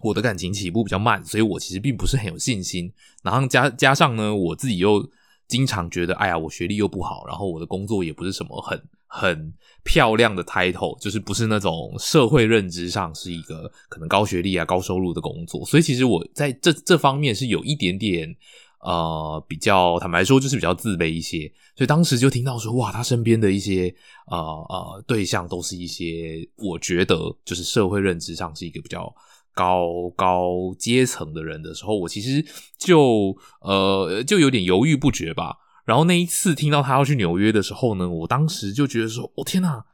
[0.00, 2.92] 我的感情起步比较慢，所以我其实并不是很有信心。
[3.22, 5.06] 然后加加上呢，我自己又
[5.46, 8.80] 经常觉得，哎呀，我学历又不好，然后我的工作也不是什么很。
[9.16, 18.34] 很漂亮的 title，就是不是那种社会认知上是一个可能高学历啊、高收入的工作，所以其实我在这这方面是有一点点
[18.80, 21.52] 呃比较坦白说，就是比较自卑一些。
[21.76, 23.94] 所以当时就听到说，哇，他身边的一些
[24.26, 29.14] 呃呃对象都是一些我觉得就是社会认知上是一个比较
[29.54, 32.44] 高高阶层的人的时候，我其实
[32.76, 35.56] 就呃就有点犹豫不决吧。
[35.84, 39.84] 然后那一次听到他要去纽约的时候呢，我当时就觉得说：“我天哪，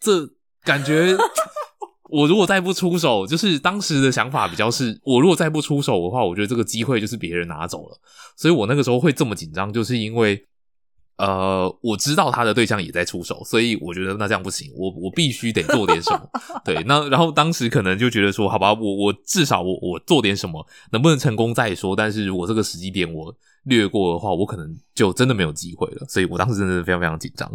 [0.00, 0.28] 这
[0.64, 1.16] 感觉
[2.10, 8.00] 我如果再不出手，就是当时的想法比较是，我如果再不出手的话，我觉得这个机会就是别人拿走了。
[8.36, 10.44] 所以我那个时候会这么紧张，就是因为
[11.18, 16.30] 呃，我知道他的对象也在出手，所以我觉得那这样不行，我我必须得做点什么。
[16.64, 21.94] 对，那然后当时可能就觉得说，好吧，我我至少我我做点什么，能不能成功再说。
[21.96, 23.34] 但是我这个时机点我。
[23.66, 27.50] 略过的话，我可能就真的没有机会了，所以我当时真的是非常非常紧张。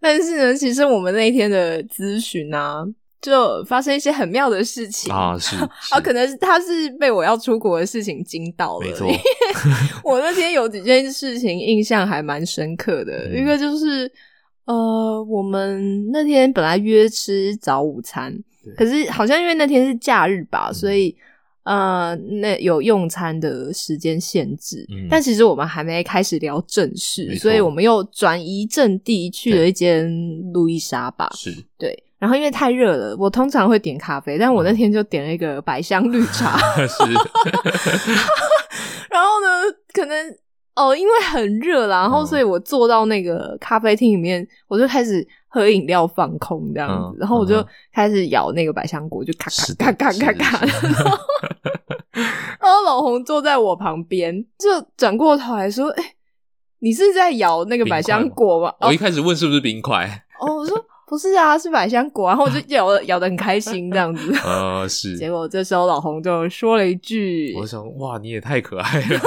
[0.00, 2.86] 但是呢，其实我们那一天的咨询啊，
[3.20, 5.12] 就发生一些很妙的事情。
[5.12, 5.56] 啊，是
[5.90, 8.86] 啊，可能是他是被我要出国的事情惊到了。
[8.86, 9.06] 没错，
[10.04, 14.10] 我那天有几件事情印象还蛮深刻的，一个就是
[14.66, 18.36] 呃，我们那天本来约吃早午餐，
[18.76, 21.16] 可是好像因为那天是假日吧，所以。
[21.64, 30.10] 呃，那有用餐的时间限制，但其实我们还没开始聊正事，所以我们又转移阵地去了一间
[30.50, 31.30] 路易莎吧。
[31.34, 31.54] 是。
[31.76, 36.58] 对，然后因为太热了，我通常会点咖啡，但我那天就点了一个百香绿茶。
[36.86, 37.04] 是，
[39.10, 39.48] 然后呢，
[39.92, 40.36] 可能
[40.74, 45.26] 哦，因为很热啦，然后所以我坐到那个咖啡厅里面，我就开始。
[45.50, 50.66] 喝饮料放空这样子，然后我就开始咬那个百香果，就咔咔咔咔咔咔。
[52.60, 56.04] 然后老红坐在我旁边，就转过头来说：“哎，
[56.80, 60.04] 你是在咬那个百香果吗？”我一开始问是不是冰块，
[60.38, 60.76] 哦，我说
[61.08, 62.28] 不是啊，是百香果。
[62.28, 64.32] 然后我就 咬了咬的很开心这样子。
[64.44, 65.16] 呃， 是。
[65.18, 69.20] 结果这时候老红就说了一句：“我想，哇，你也太可爱了。”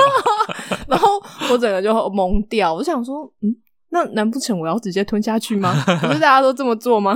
[0.87, 1.07] 然后
[1.49, 3.55] 我整个就懵掉，我想说，嗯。
[3.93, 5.73] 那难不成我要直接吞下去吗？
[6.01, 7.13] 不是大家都这么做吗？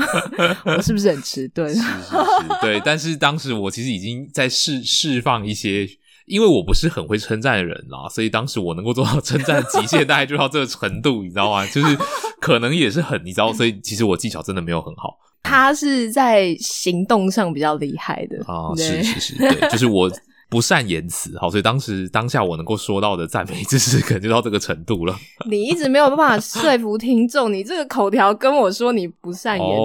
[0.65, 1.69] 我是不是很迟钝？
[1.73, 2.21] 是是是，
[2.62, 2.82] 对。
[2.84, 5.88] 但是当时我其实已经在释释放一些，
[6.25, 11.65] 因为我不是很会称赞的人啦，所以当时我能够做到称赞极限，大概就到这个程度，你知道吗？
[11.67, 11.97] 就是
[12.39, 15.17] 可能也是很，你知道，所以其实我技巧真的没有很好。
[15.43, 20.11] 他是在行动上比较厉害的啊，是是是，对，就是我。
[20.47, 25.15] 不善言辞，好，所以当时当下我能够说到的赞美之词，可能就到这个程度了。
[25.49, 29.81] 你一直没有办法说服听众，你这个口条跟我说你不善言辞，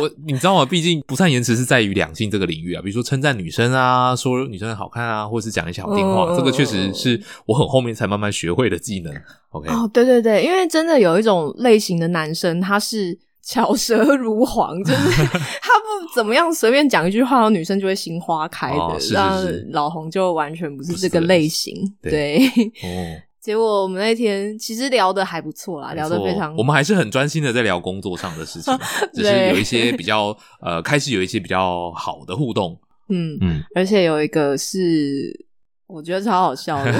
[0.00, 0.66] 我你知道吗？
[0.66, 9.14] 毕竟不善言辞是在于两性这个领域啊，比如说称赞女生啊，说女生好看啊，或是讲一些好听话，这个确实是我很后面才慢慢学会的技能。
[9.50, 13.18] OK，哦，对对对，因为真的有一种类型的男生，他是。
[13.44, 18.98] 巧舌如簧， 就是他不怎么样，随便讲一句话，女生就会心花开的。
[19.12, 21.74] 让老红就完全不是这个类型。
[22.02, 22.38] 对，
[22.82, 26.56] 哦， 结果我们那天其实聊的还不错啦，聊的非常。
[26.56, 28.72] 我们还是很专心的在聊工作上的事情，
[29.12, 32.78] 只是有一些比较呃，开始有一些比较好的互动。
[33.10, 35.43] 嗯嗯，而且有一个是
[35.86, 36.92] 我觉得超好笑的。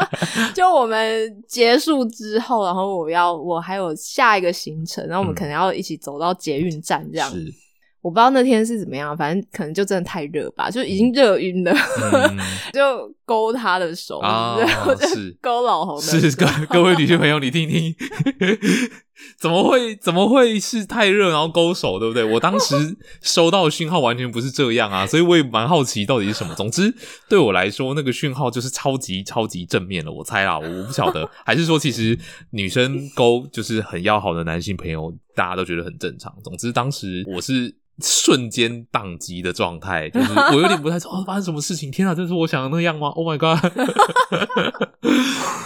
[0.54, 7.30] 就我们结束之后，然后我要我还有下一个行程，然后我们可能要一起走到捷运站这样。
[7.30, 7.52] 是，
[8.00, 11.74] 我不知道那天是怎么样，反正可能就真的太热吧，就已经热晕了，
[12.72, 16.02] 就勾他的手，然后就是勾老红的。
[16.02, 17.94] 是各各位女性朋友，你听听。
[19.40, 22.24] 怎么会怎么会是太热然后勾手对不对？
[22.34, 26.54] 我当时收到的讯号完全不是这样啊，所以我也蛮好奇到底是什么。
[26.54, 26.94] 总之
[27.28, 30.12] 对我来说，那个讯号就是超级超级正面了。
[30.12, 32.18] 我猜啦，我不晓得， 还是说其实
[32.50, 36.34] 女生勾就是很要好的男性朋友，大家都觉得很正常。
[36.44, 37.76] 总之当时我是。
[37.98, 41.90] 瞬间宕机的状态，就是我有点不太哦，发生什么事情？
[41.90, 43.58] 天啊，这是我想的那样吗？Oh my god！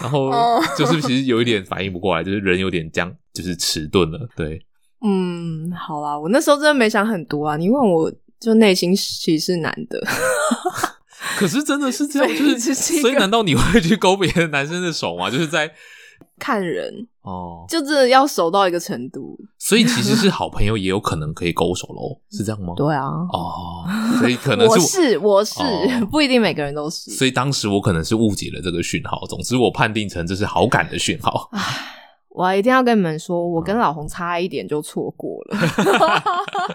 [0.01, 0.31] 然后
[0.79, 4.29] 就是其实有一点反应不过来，就是人有点僵，就是迟钝了。
[4.37, 4.61] 对，
[5.05, 7.57] 嗯，好啊，我那时候真的没想很多啊。
[7.57, 10.01] 你问我就内心其实是男的，
[11.39, 15.31] 可是真的是这样，就是所以难道你会去勾别的男生的手吗？
[15.31, 15.73] 就是在。
[16.39, 22.73] 看人哦，就真的要熟到一个程度，所以其实是好朋友也有可能可以勾手喽，是这样吗？
[22.77, 23.85] 对啊，哦，
[24.19, 31.51] 所以可能是我是我是不一定每个人都是，所以当时我可能是误解了这个讯号，总之我判定成这是好感的讯号。
[32.31, 35.59] 我一定要跟你们说，我跟老红差一点就错过了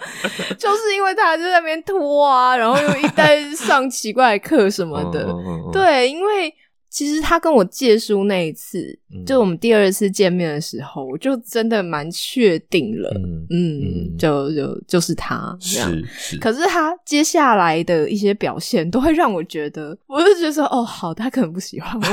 [0.58, 5.28] 就是因为他就在那边拖啊，然后又一再 上奇怪课什么的，
[5.72, 6.54] 对，因为。
[6.88, 13.12] 其实他跟我借书那一次，就我们第二次见面的时候，我就真的蛮确定了，
[13.50, 15.92] 嗯，就就就是他这样。
[16.40, 22.08] 可是他接下来的一些表现，都会让我觉得，我就觉得说，哦，好，他可能不喜欢我。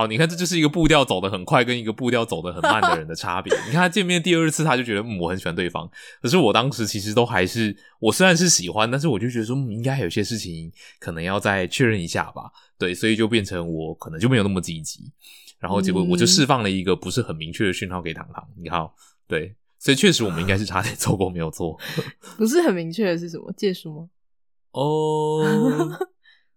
[0.00, 3.54] 好，你看，这就是一个步调走得很快跟一个步调走得很慢的人的差别。
[3.68, 5.86] 你看他见面第二次，他就觉得嗯，我很喜欢对方。
[6.22, 12.50] 可是我当时其实都还是，我虽然是喜欢，但是我就觉得说，应该有些事情可能要再确认一下吧。
[12.78, 15.12] 对，所以就变成我可能就没有那么积极。
[15.58, 18.42] 然后结果我就释放了一个不是很明确的讯号给糖糖。
[18.56, 18.94] 你好，
[19.28, 21.78] 对，所以确实我们应该是差点错过，没有错。
[22.38, 23.52] 不是很明确的是什么？
[23.54, 24.08] 借书吗？
[24.72, 26.08] 哦。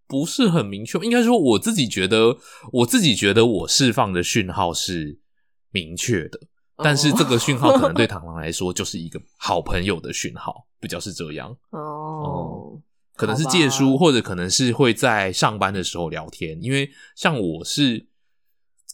[0.07, 2.37] 不是很明确，应该说我自己觉得，
[2.71, 5.19] 我自己觉得我释放的讯号是
[5.71, 6.39] 明确的，
[6.77, 11.55] 但是这个讯号可能对螳螂来说就是一个好朋友的讯号，比较是这样。
[11.71, 12.79] 哦，
[13.15, 18.07] 可能是借书，或者可能是会在上班的时候聊天，因为像我是。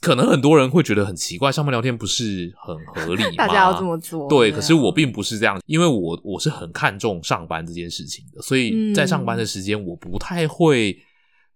[0.02, 3.32] 可能很多人会觉得很奇怪，上班聊天不是很合理吗？
[3.38, 4.50] 大家要这么做，对。
[4.52, 10.98] 可是我并不是这样，因为我我是很看重上班这件事情的，所以在上班的时间，我不太会，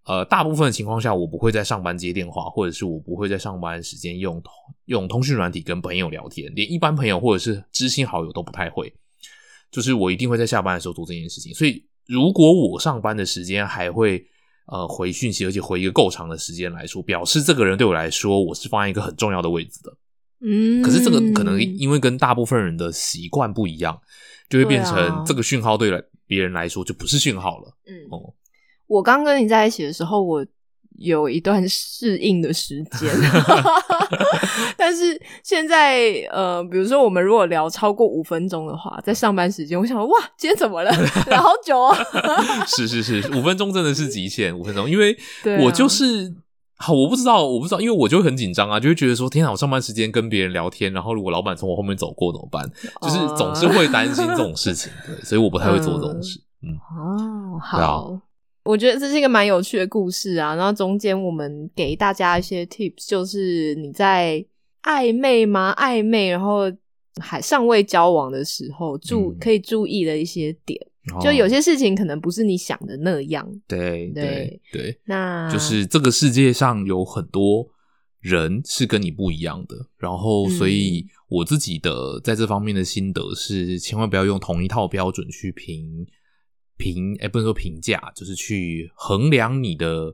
[0.04, 4.42] 呃，大部分的情况下，我不会在上班接电话，或者是我不会在上班时间用
[4.84, 8.92] 用通讯软体跟朋友聊天，连一般朋友或者是知心好友都不太会。
[9.70, 14.22] 就是我一定会在下班的时候做这件事情，所以如果我上班的时间还会。
[14.66, 19.96] 呃，回讯息，而且回一个够长的时间来说，表示这个人对我来说，我是放在一个很重要的位置的。
[20.40, 24.00] 嗯，可是这个可能因为跟大部分人的习惯不一样，
[24.48, 27.76] 就会变成这个讯号对了别人来说就不是讯号了。
[27.86, 28.34] 嗯，哦，
[28.86, 30.46] 我刚跟你在一起的时候，我。
[30.98, 33.10] 有一段适应的时间，
[34.76, 40.90] 但是现在呃，比如说我们如果聊超过五分钟的话，在上班时间，我想哇，今天怎么了？
[41.28, 41.94] 聊好久哦。
[42.66, 45.16] 是是是，五分钟真的是极限，五分钟，因为
[45.60, 46.32] 我就是
[46.76, 52.64] 好，我不知道，我不知道，因为我就很紧张啊，就会觉得说，天啊，我上班时间跟别人聊天，然后如果老板从我后面走过怎么办？
[53.02, 56.40] 就是总是会担心这种事情，对，所以我不太会做这种事。
[56.62, 58.20] 嗯，哦，好。
[58.64, 64.44] 我觉得这是一个蛮有趣的故事啊，然后中间我们给大家一些 tips，就是你在
[64.82, 65.74] 暧昧吗？
[65.78, 66.62] 暧昧，然后
[67.20, 70.80] 还尚未交往的时候，注可以注意的一些点，
[71.22, 73.46] 就有些事情可能不是你想的那样。
[73.68, 77.66] 对对对，那就是这个世界上有很多
[78.20, 86.06] 人是跟你不一样的，然后所以我自己的在这方面的心得是，千万不要用同一套标准去评。
[86.76, 90.12] 评哎，不能说评价，就是去衡量你的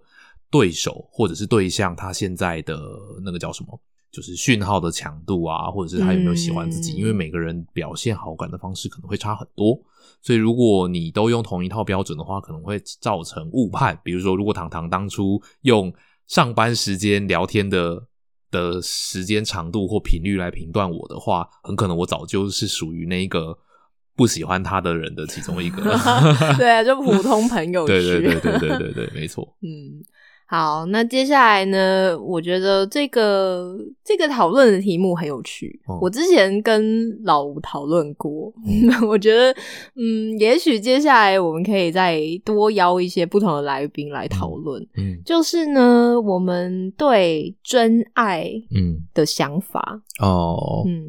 [0.51, 2.79] 对手或者是对象，他现在的
[3.25, 6.93] 那个叫什么，就是讯号的强度啊，或者是他有没有喜欢自己。
[6.93, 9.81] 因为每个人表现好感的方式可能会差很多，
[10.21, 13.99] 所以如果你都用同一套标准的话，可能会造成误判。
[14.05, 15.93] 比如说，如果糖糖当初用
[16.27, 18.07] 上班时间聊天的
[18.51, 23.57] 的时间长度或频率来评断我的话，很可能我早就是属于那一个。
[24.21, 25.83] 不喜欢他的人的其中一个，
[26.59, 29.49] 对啊，就普通朋友 对对对对对对对，没错。
[29.65, 30.05] 嗯，
[30.45, 32.19] 好，那接下来呢？
[32.21, 35.81] 我觉得这个这个讨论的题目很有趣。
[36.03, 38.53] 我之前跟老吴讨论过，
[39.09, 39.55] 我觉得，
[39.97, 44.87] 嗯，也许接下来我们可以再多邀一些不同的来宾来讨论。
[44.99, 51.09] 嗯，就是呢，我们对真爱，嗯的想法哦，嗯，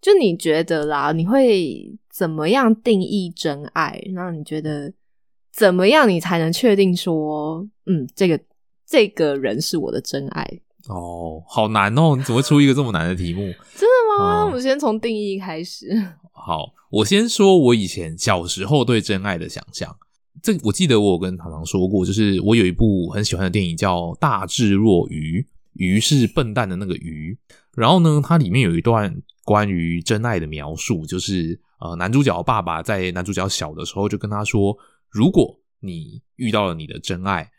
[0.00, 4.00] 就你觉得啦，你会怎么样定义真爱？
[4.14, 4.92] 那你觉得
[5.52, 8.40] 怎么样，你才能确定说，嗯，这个？
[8.88, 10.48] 这个人是我的真爱
[10.86, 12.14] 哦，好难哦！
[12.16, 13.40] 你怎么会出一个这么难的题目？
[13.74, 14.44] 真的吗？
[14.44, 15.88] 我们先从定义开始。
[16.30, 19.96] 好，我先说我以前小时候对真爱的想象。
[20.40, 25.42] 这我记得我有跟糖糖说过，就是我有一部很喜欢的电影叫《大智若愚》，
[25.72, 27.36] 愚是笨蛋的那个愚。
[27.74, 29.12] 然后呢，它里面有一段
[29.44, 34.76] 关于真爱的描述，就是呃，男主角爸爸在男主角小的时候就跟他说
[35.10, 37.50] ：“如果你遇到了你的真爱。”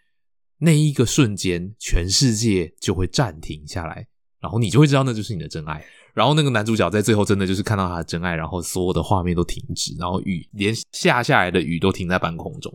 [0.60, 4.08] 那一个瞬间，全世界就会暂停下来，
[4.40, 5.86] 然后你就会知道那就是你的真爱。
[6.18, 12.72] 然后那个男主角在最后真的就是看到他的真爱，然后所有的画面都停止，然后雨连下下来的雨都停在半空中。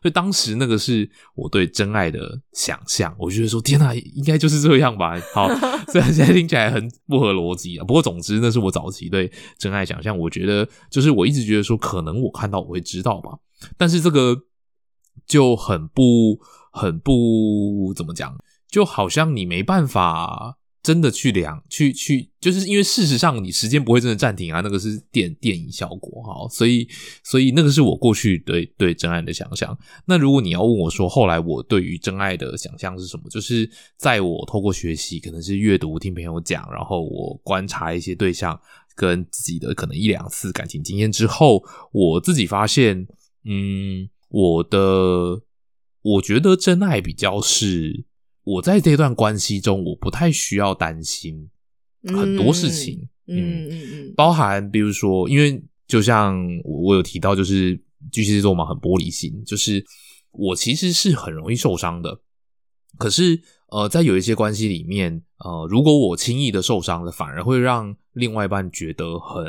[0.00, 5.20] 所以当时那个是我对真爱的想象，我觉得说天哪，应该就是这样吧。
[5.34, 5.48] 好，
[5.88, 10.16] 虽然现在听起来很不合逻辑啊，不过总之那是我早期对真爱想象。
[10.16, 13.30] 我觉得就是我一直觉得说，可能我看到我会知道吧，
[13.76, 14.36] 但是这个
[15.26, 16.38] 就很不。
[16.76, 18.36] 很不怎么讲，
[18.68, 26.86] 就好像你没办法真的去量，去去，就是因为事实上你时间不会真的暂停啊，那个是电电影效果哈，所以
[27.24, 29.76] 所以那个是我过去对对真爱的想象。
[30.04, 33.24] 那如果你要问我说，后来我对于真爱的想象是什么？
[33.30, 38.60] 就是在我透过学习，可能是阅读、听朋友讲，然后我观察一些对象
[38.94, 43.08] 跟自己的可能一两次感情经验之后，我自己发现，
[43.44, 45.40] 嗯，我的。
[46.06, 48.04] 我觉得真爱比较是
[48.44, 51.50] 我在这段关系中，我不太需要担心
[52.08, 57.82] 很多事情，嗯嗯嗯，包含比如说，因为就像我有提到，就是
[58.12, 59.82] 巨蟹座嘛，很玻璃心，就是
[60.30, 62.20] 我其实是很容易受伤的。
[62.98, 63.40] 可是
[63.70, 69.44] 呃，在有一些关系里面，呃，如果我轻易的受伤了，反而会让另外一半觉得很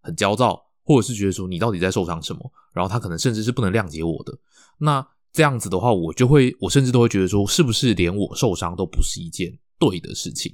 [0.00, 4.38] 很焦躁，或者是觉得说你到底在受伤什么，然后他可能甚至是不能谅解我的
[4.78, 5.04] 那。
[5.32, 10.52] 这样子的话，我就会，我甚至都会觉得说，是不是连我受伤都不是一件对的事情？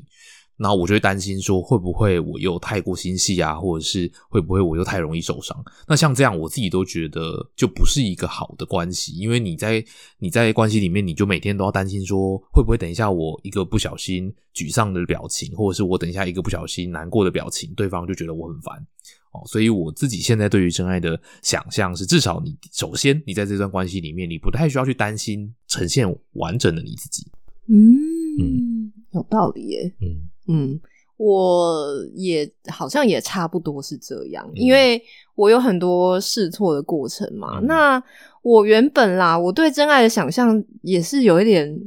[0.57, 5.61] 然后我就会担心说，会不会我又太过心细啊，或者是会不会我又太容易受伤？
[5.89, 9.85] 那像这样，我自己都觉得就不是一个好的关系，因为你在
[10.21, 18.87] 你在关系里面，你就每天都要担心说，会不会等一下我一个不小心沮丧的表情，或者是我等一下一个不小心难过的表情，对方就觉得我很烦。
[19.35, 27.27] 哦，所以我自己现在对于真爱的想象是，至少你首先你在这段关系里面，你不太需要去担心呈现完整的你自己。
[27.67, 29.93] 嗯，有道理耶。
[30.01, 30.81] 嗯嗯，
[31.17, 35.03] 我也好像也差不多是这样，因为
[35.35, 37.61] 我有很多试错的过程嘛。
[37.61, 38.03] 那
[38.43, 41.79] 我原本啦，我对真爱的想象也是有一点。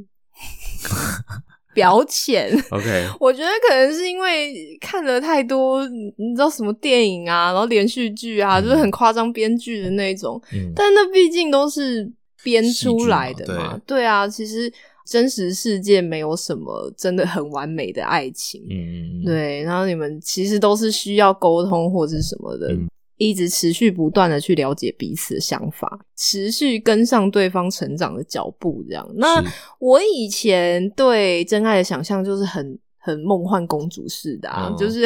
[1.78, 10.42] 表浅， OK， 我觉得可能是因为看了太多，你知道什么电影啊，然后连续剧啊，就是很夸张编剧的那种，
[10.74, 12.10] 但那毕竟都是
[12.42, 14.72] 编出来的嘛，对啊，其实
[15.06, 22.74] 真实世界没有什么真的很完美的爱情，嗯，对，然后你们其实都是需要沟通或者是什么的。
[23.18, 29.06] 一直持续不断的去了解彼此的想法，持续跟上对方成长的脚步，这样。
[29.16, 29.44] 那
[29.80, 35.04] 我以前对真爱的想象就是很很梦幻公主式的啊，就是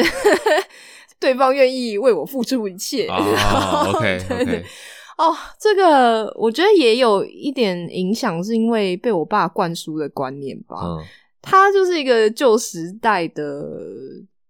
[1.19, 3.07] 对方愿意为我付出一切。
[3.07, 4.63] OK OK。
[5.17, 10.77] 哦，这个我觉得也有一点影响，是因为被我爸灌输的观念吧。
[11.41, 13.67] 他就是一个旧时代的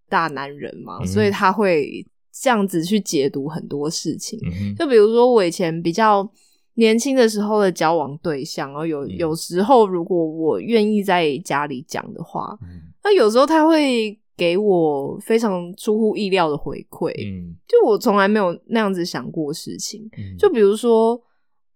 [0.10, 2.06] 大男人嘛，所以他会。
[2.42, 4.40] 这样子去解读很多事情，
[4.76, 6.28] 就比如说我以前比较
[6.74, 12.58] 年轻的时候的交往对象，然后有有时候如果我愿意在家里讲的话，
[13.04, 20.10] 那有时候他会给我非常出乎意料的回馈，嗯，就我从来没有那样子想过事情。
[20.40, 21.22] 就比如说，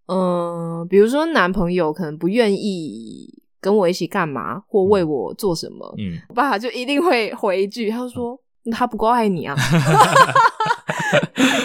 [0.08, 3.32] 嗯，比如说男朋友可能不愿意
[3.62, 8.40] 跟我一起干嘛，或为我做什么，嗯，我爸爸就一定会回一句，他说。
[8.72, 9.56] 他不够爱你啊，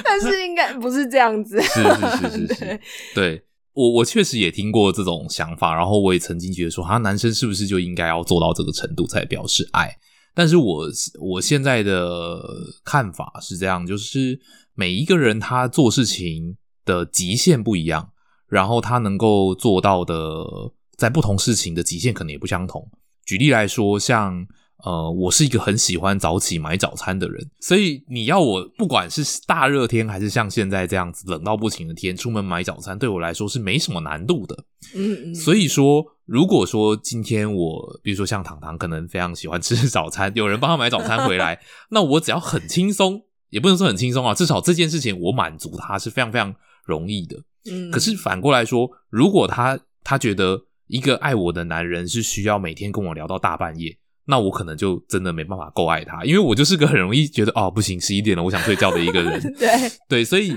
[0.04, 1.60] 但是应该不是这样子。
[1.62, 2.80] 是是 是是是，
[3.14, 3.42] 对
[3.72, 9.96] 我我确实也听过这种想法，然后我也曾经觉得说，啊，男生是不是就应该要做到这个程度才表示爱？
[10.34, 10.86] 但是我
[11.20, 12.40] 我现在的
[12.84, 14.40] 看法是这样，就是
[14.74, 18.10] 每一个人他做事情的极限不一样，
[18.48, 20.44] 然后他能够做到的。
[20.94, 22.88] 在不同事情的极限可能也不相同。
[23.24, 24.46] 举例来说，像。
[24.84, 34.64] 呃，我是一个很喜欢早起买早餐的人，所以你要我不管是大热天还是像现在这样子冷到不行的天，出门买早餐对我来说是没什么难度的。
[34.94, 35.34] 嗯嗯。
[35.34, 41.60] 所以说，如果说今天我，比如说像糖糖，可能非常喜欢吃 早餐，有人帮他买早餐回来，
[41.90, 46.52] 那我只要很轻松，也不能说很轻松啊，至少这件事情我满足他是非常非常
[46.84, 47.36] 容易的。
[47.70, 47.88] 嗯。
[47.92, 53.96] 可是反过来说，如果他他觉得一个爱我的男人是需要每天跟我聊到大半夜。
[54.24, 59.40] 那我可能就真的没办法够爱他，因为我就是个很容易觉得哦不行，十一点了，我想睡觉的一个人。
[59.58, 59.68] 对
[60.08, 60.56] 对，所以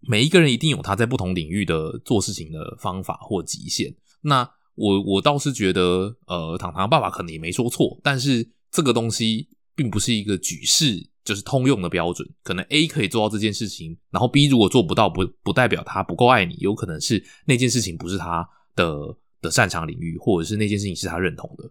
[0.00, 3.94] 每一个人一定有他在不同领域的做事情的方法或极限。
[4.20, 12.28] 那我我倒是觉得，呃，糖糖爸爸可能也没说错，但是这个东西并不是一个举世就是通用的标准。
[12.42, 21.70] 可能 A 可以做到这件事情，然后 B 如果做不到，不不代表他不够爱你，有可能是那件事情不是他的的擅长领域，或者是那件事情是他认同的。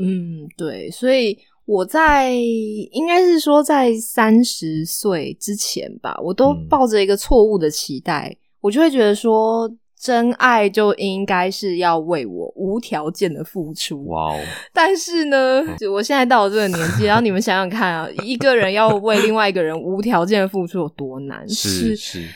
[0.00, 14.04] 嗯，对，所以我在应该是说在三十岁之前吧，我都抱着一个错误的期待，我就会觉得说，真爱就应该是要为我无条件的付出。
[14.06, 14.40] 哇哦！
[14.72, 21.48] 但是呢，我现在到了这个年纪，然后你们想想看啊，一个人要为另外一个人无条件的付出有多难？
[21.48, 22.28] 是是。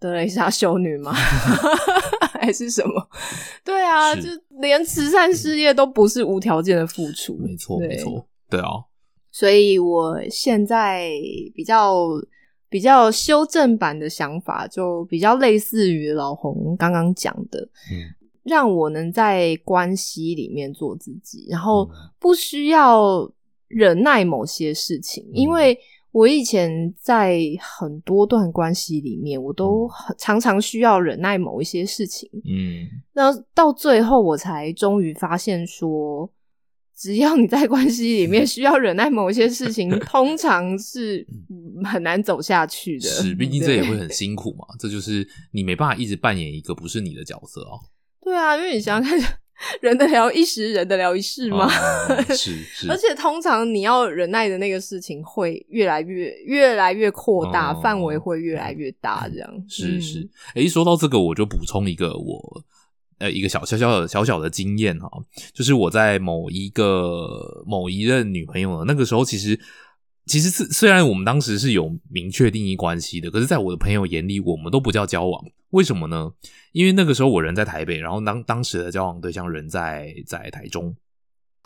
[0.00, 1.14] 德蕾莎修女吗？
[2.42, 3.08] 还是什么？
[3.64, 4.22] 对啊，就
[4.60, 7.36] 连慈善事业都不是无条件的付出。
[7.38, 8.68] 没错，没错，对啊。
[9.30, 11.08] 所以我现在
[11.54, 12.08] 比较
[12.68, 18.12] 比较修正版的想法，就比较类似于老洪刚刚讲的，嗯，
[18.42, 21.88] 让我能在关系里面做自己，然后
[22.18, 23.30] 不需要
[23.68, 25.78] 忍耐某些事情，因为。
[26.12, 29.88] 我以前在很多段关系里面，我都
[30.18, 32.28] 常常需要忍耐某一些事情。
[32.44, 36.30] 嗯，那到最后，我才终于发现说，
[36.94, 41.26] 只要你在关系里面需要忍耐某一些事情， 通常是
[41.84, 43.08] 很难走下去的。
[43.08, 44.66] 是，毕 竟这也会很辛苦嘛。
[44.78, 47.80] 这就是你没办法一直扮演一个不是你的角色哦。
[48.20, 49.38] 对啊，因为你想想看。
[49.80, 51.68] 人的聊一时，忍得了一世吗？
[52.34, 60.28] 是是，而且通常你要忍耐的那个事情会越来越越来越扩大，范围会越来越大，这样是是。
[60.54, 62.62] 哎，说到这个，我就补充一个我
[63.18, 65.08] 呃一个小小小的小小的经验哈，
[65.52, 69.58] 就是我在某一个某一任女朋友那个时候，其实。
[70.26, 75.44] 其实是虽然我们当时是有明确定义关系的，可是，在我的朋友眼里，我们都不叫交往。
[75.70, 76.30] 为什么呢？
[76.72, 80.94] 因为那个时候我人在台北，然后当当时的交往对象人在在台中。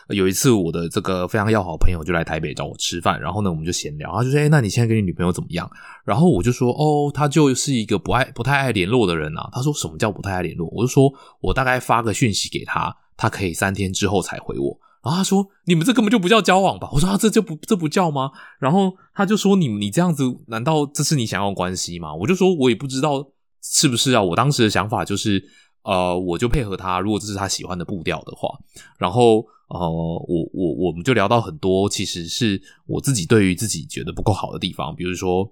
[0.09, 5.69] 有一次，我的这个非常要好的朋友就来台北找我吃饭，然后呢，我们就闲聊，他就说：“哎，那你现在跟你女朋友怎么样？”
[6.05, 18.29] 然后我就说：“哦，她就是一个不爱不太爱联络的人啊。”他说：“什么叫不太爱联络？”我就说：“我大概发个讯息给他，他可以三天之后才回我。”然后他说：“你们这根本就不叫交往吧？”我说：“啊，这就不这不叫吗？”
[18.59, 23.25] 然后他就说：“你你这样子，难道这是你想要关系吗？”我就说：“我也不知道
[23.63, 25.41] 是不是啊。”我当时的想法就是，
[25.83, 28.49] 呃，我就配合他，如果这是他喜欢的步调的话。
[28.97, 35.49] 然后，呃，我我我们就聊到很多，其实是我自己对于自己觉得不够好的地方，比如说，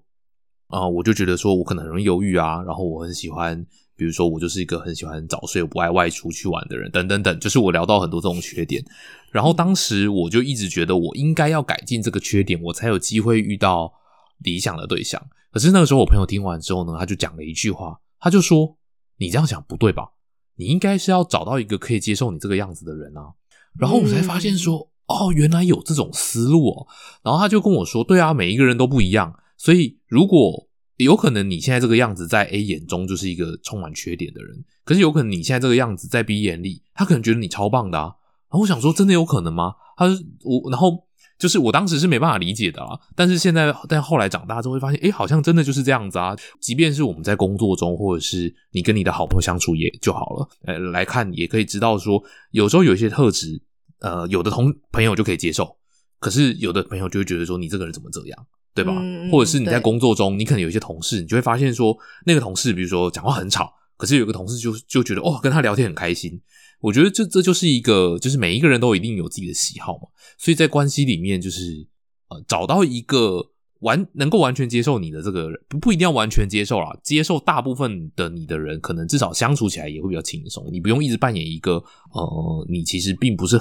[0.68, 3.66] 啊，我就觉得说我可能很容易犹豫啊，然后我很喜欢。
[3.98, 8.84] 比如说，我就是一个很喜欢早睡、不爱外出去玩的人，等等等，就是我聊到很多这种缺点。
[9.32, 13.93] 然后当时我就一直觉得，我应该要改进这个缺点，我才有机会遇到
[14.39, 15.22] 理想的对象。
[15.52, 18.78] 可是那个时候，我朋友听完之后呢，他就讲了一句话，他就说
[19.18, 20.10] ：“你这样想不对吧？
[20.58, 23.32] 你应该是要找到一个可以接受你这个样子的人啊。”
[23.80, 26.88] 然后我才发现说：“哦，原来有这种思路哦。”
[27.24, 30.68] 然后他就跟我说：“对啊，每一个人都不一样，所以如果……”
[31.04, 38.06] 有可能你现在这个样子在 A 眼中就是一个充满缺点的人，可是有可能你现在这个样子在 B 眼里，他可能觉得你超棒的啊。
[38.50, 39.74] 然后我想说，真的有可能吗？
[39.98, 40.06] 他
[40.43, 41.04] 我，然后
[41.38, 42.98] 就是我当时是没办法理解的啊。
[43.14, 46.34] 但是现在，但后来长大之后会发现，哎，好像真的就是这样子啊。
[46.62, 53.62] 即便是我们在工作中，或者是你跟你的好朋友相处也就好了，呃，来看也可以知道说，有时候有一些特质，
[54.00, 55.76] 呃，有的同朋友就可以接受，
[56.20, 58.48] 可是有的朋友就会觉得说，你这个人怎么这样？
[58.76, 58.93] 对吧？
[59.32, 66.41] 或者是你在工作中，你可能有一些同事，你就会发现说，那个同事，比如说讲话很吵，可是有个同事就就觉得，哦，跟他聊天很开心。
[66.82, 70.09] 我觉得这这就是一个，就是每一个人都一定有自己的喜好嘛。
[70.38, 71.88] 所以在关系里面，就是
[72.28, 80.67] 呃，找到一个完能够完全接受你的这个人，不不一定要完全接受啦，接受大部分的你的人，可能至少相处起来也会比较轻松。
[80.69, 83.57] 你不用一直扮演一个呃，你其实并不是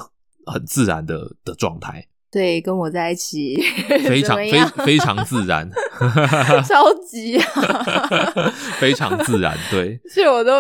[0.46, 2.04] 很自然的的状态。
[2.35, 3.55] 对，跟我在一起
[4.09, 4.51] 非常非
[4.85, 5.70] 非常自然，
[6.68, 7.39] 超级
[8.80, 9.57] 非常自然。
[9.70, 10.55] 对，所以我都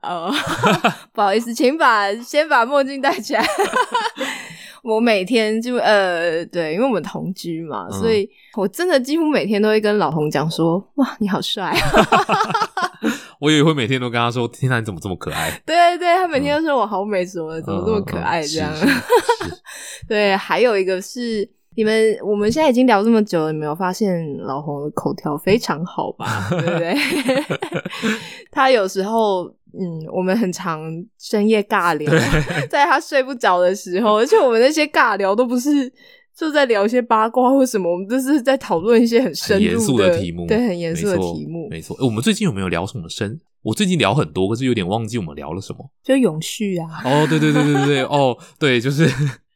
[0.00, 0.32] 哦，
[1.12, 3.44] 不好意思，请把先把墨镜戴起来。
[4.82, 11.76] 我每天就呃，对，因为我们同居嘛，所以我真的几乎每天都会跟老洪讲说：“哇，你好帅！”
[13.40, 15.50] 我也会每天都跟他说：“天哪，你怎么这么可爱？
[15.66, 18.72] ”对对，他每天都说我好美，什么怎么这么可爱这样。
[20.08, 26.48] 对，还有一个是你们，我们现在已经聊这么久了，你没有发现老洪的口条非常好吧？
[26.50, 26.96] 对不对？
[28.50, 29.52] 他有时候。
[29.78, 30.80] 嗯，我们很常
[31.18, 32.10] 深夜尬聊，
[32.70, 35.92] 在他睡不着的时候，而且我们那些尬聊都不是
[36.38, 41.68] 就在聊一些八卦或什么，我们都是在讨论一些很深入的题目，对，很严肃的题目。
[41.68, 43.40] 没错，我们最近有没有聊什么深？
[43.62, 45.90] 我最近聊很多，可是有点忘记我们聊了什么。
[46.04, 47.02] 就永续啊！
[47.04, 49.10] 哦，对对对对对，哦，对，就是。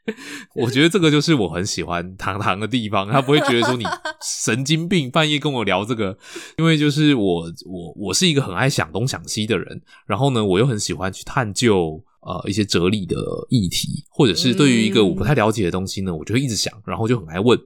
[0.56, 3.84] 我觉得这个就是我很喜欢糖糖的地方，他不会觉得说你
[4.20, 6.18] 神经病，半夜跟我聊这个，
[6.58, 13.16] 因为就是我我我是一个很爱想东想西的人，然后呢，我又很喜欢去探究呃一些哲理的
[13.50, 17.58] 议题，或者是对于一个我不太了解的东西呢，我就会一直想，然后就很爱问，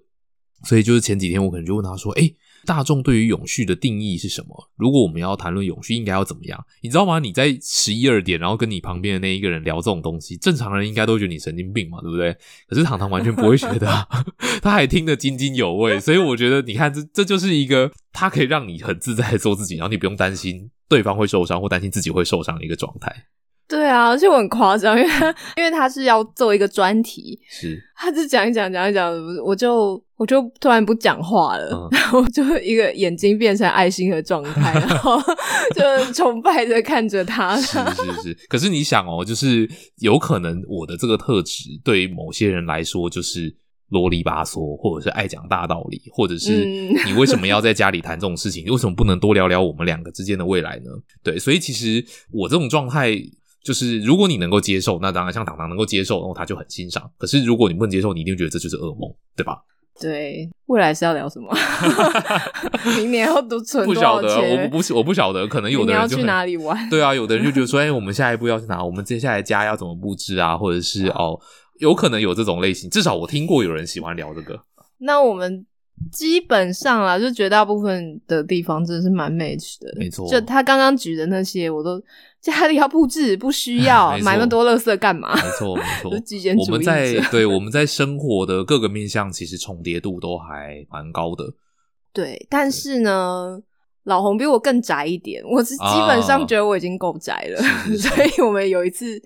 [0.64, 2.30] 所以就是前几天我可能就问他说，哎。
[2.64, 4.70] 大众对于永续的定义是什么？
[4.74, 6.66] 如果我们要谈论永续，应该要怎么样？
[6.80, 7.20] 你知道吗？
[7.20, 12.36] 你在十一二点，然后跟你旁边的那一个人聊这种东西，正常人应该都觉得你神经病嘛，对不对？
[12.66, 13.86] 可是糖糖完全不会觉得，
[14.60, 16.00] 他还听得津津有味。
[16.00, 23.14] 所以我觉得，你看，这这就是一个他可以让你很自在的做自己，然后你不用担心对方会受伤或担心自己会受伤的一个状态。
[23.68, 29.12] 对啊，而且我很夸张，因为他 因为他是要做一个专题，是，他就讲一讲讲一讲，
[29.44, 35.20] 我就我就突然不讲话了，然后就一个眼睛变成爱心的状态， 然后
[35.74, 37.56] 就崇拜的看着他。
[37.60, 43.52] 是是是，可是你想哦，就是有可能我的这个特质对于某些人来说就是
[43.88, 46.64] 啰里吧嗦，或者是爱讲大道理，或者是
[47.04, 48.64] 你为什么要在家里谈这种事情？
[48.66, 50.90] 为什么不能多聊聊我们两个之间的未来呢？
[51.24, 53.20] 对，所以其实我这种状态。
[53.66, 57.10] 就是如果你能够接受，那当然像糖糖能够接受，然后他就很欣赏。
[57.18, 59.58] 可是如果你不能接受，你一定觉得这就是噩梦，对吧？
[60.00, 61.52] 对，未来是要聊什么？
[62.96, 66.88] 明年要读存不晓得，我不不我不晓得，可能有的人去哪里玩？
[66.88, 68.84] 对啊，有的人就觉得说，哎，我们下一步要去哪？
[68.84, 70.56] 我们接下来家要怎么布置啊？
[70.56, 71.36] 或者是哦，
[71.80, 72.88] 有可能有这种类型。
[72.88, 74.56] 至少我听过有人喜欢聊这个。
[74.98, 75.66] 那我们
[76.12, 80.28] 基本上啊，就绝大部分的地方真的是蛮 match 的，没错。
[80.28, 82.00] 就他刚刚举的那些，我都。
[82.46, 85.34] 家里要布置，不需要 买那么多垃圾干嘛？
[85.34, 86.10] 没错，没错。
[86.64, 91.44] 我们在对我们在生活的各个面向，其实重叠度都还蛮高的。
[92.12, 93.58] 对，但是呢，
[94.04, 95.42] 老红比我更宅一点。
[95.44, 97.62] 我是基本上觉得我已经够宅了，
[97.98, 99.20] 所以我们有一次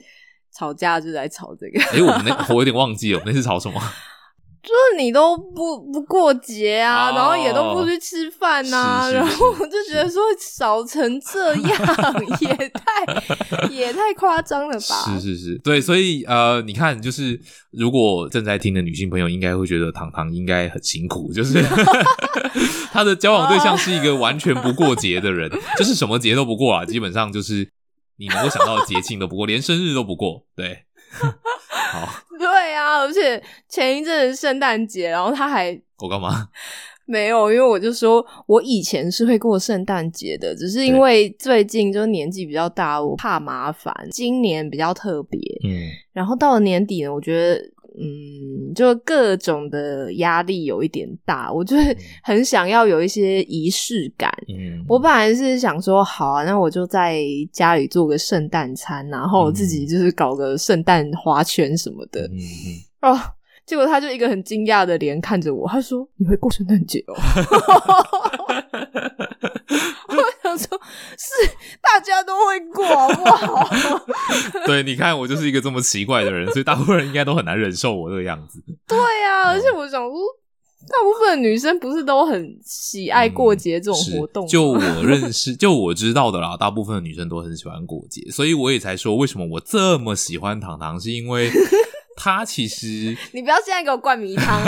[0.56, 1.80] 吵架就在吵这个。
[1.92, 3.80] 哎，我们那我有点忘记了，那次吵什么？
[4.62, 15.04] 就是你都不不过节啊，然后也都不去吃饭呐，然后我就觉得说少成这样也太 也太夸张了吧？
[15.06, 17.40] 是是是，对，所以呃，你看，就是
[17.70, 21.62] 如果正在听的女性朋友，应该会觉得糖糖应该很辛苦，就是
[22.92, 27.66] 他的交往对象是一个完全不过节的人， 就是什么节都不过啊，基本上就是
[28.18, 30.84] 你能够想到的节庆都不过，连生日都不过，对。
[31.10, 32.08] 好，
[32.38, 36.48] 对啊，而且前一阵圣诞节，然后他还我干嘛？
[37.06, 43.92] 没有，因为我就说我以前是会过圣诞节的，只是因为最近就年纪比较大，我怕麻烦。
[44.12, 47.60] 今年比较特别，嗯，然后到了年底呢，我觉得。
[47.98, 54.30] 嗯，就各种的压力有一点大，我就是 很想要有一些仪式感。
[54.48, 57.22] 嗯，我本来是想说，好啊，那我就在
[57.52, 62.22] 家里做个圣诞餐，然后自己就是搞个圣诞花圈什么的。
[62.28, 62.38] 嗯
[63.02, 63.18] 嗯，哦，
[63.66, 67.14] 结果他就一个很惊讶的脸看着我，他说：“你会过圣诞节哦？”
[70.56, 70.80] 说
[71.18, 73.70] 是大家都会过，好不好？
[74.66, 78.62] 对，你看我就是一个这么奇怪的人，所以大部分人应该都很难忍受我这个样子。
[78.86, 80.12] 对啊，而且我想说，
[80.88, 84.46] 大部分女生不是都很喜爱过节这种活动？
[84.46, 91.50] 就我认识，就我知道的啦，大部分的女生都很喜欢过节，所以我也才说，为什么我这么喜欢糖糖，是因为
[92.16, 93.16] 她其实……
[93.32, 94.60] 你不要现在给我灌迷汤。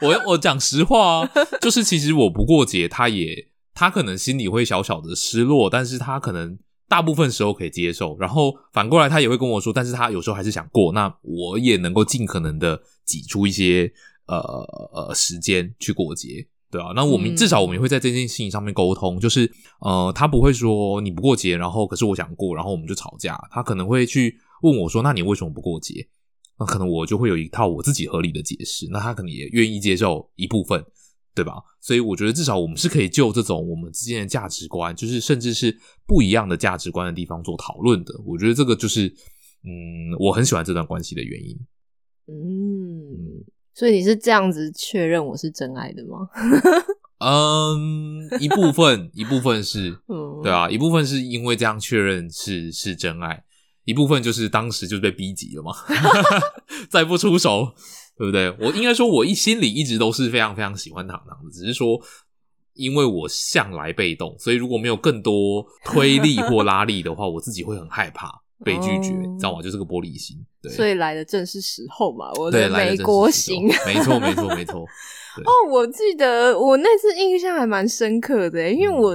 [0.00, 3.48] 我我讲实话啊，就是其实我不过节，她也。
[3.76, 6.58] 他可能心里会小小的失落，但是他可能
[6.88, 8.16] 大部分时候可以接受。
[8.18, 10.92] 然后反过来，他也会跟我说，但是他有时候还是想过。
[10.92, 13.92] 那我也能够尽可能的挤出一些
[14.28, 14.38] 呃
[14.94, 16.92] 呃时间去过节，对啊。
[16.96, 23.38] 那我们至少我们也会在这件事情上面沟通，就是呃，他不会说你不过节，然后可是我想过，然后我们就吵架。
[23.50, 26.08] 他可能会去问我说，那你为什么不过节？
[26.58, 28.88] 那可能我就会有一套我自己合理的解释。
[28.90, 30.82] 那他可能也愿意接受一部分。
[31.36, 31.52] 对吧？
[31.82, 38.14] 所以我觉得至少我们是可以就这种我们之间的价值观，就是甚至是不一样的价值观的地方做讨论的。
[38.24, 39.06] 我觉得这个就是
[39.62, 41.54] 嗯，我很喜欢这段关系的原因。
[42.28, 46.28] 嗯，所以你是这样子确认我是真爱的吗？
[47.20, 49.96] 嗯，一部分一部分是，
[50.42, 53.44] 对啊，一部分是因为这样确认是是真爱，
[53.84, 55.72] 一部分就是当时就是被逼急了嘛，
[56.90, 57.74] 再不出手，
[58.16, 58.50] 对不对？
[58.58, 62.00] 我应该说，我一心里一直都是非常非常喜欢糖糖的，只是说，
[62.74, 68.30] 因为我向来被动，所以如果没有更多推力或拉力的话，我自己会很害怕
[68.64, 69.62] 被拒绝，你知道吗？
[69.62, 74.80] 就是个玻璃心，对，所以来的正是时候嘛，我的美国行，没错，没错，没错。
[75.44, 79.14] 哦，我记得我那次印象还蛮深刻的，因为我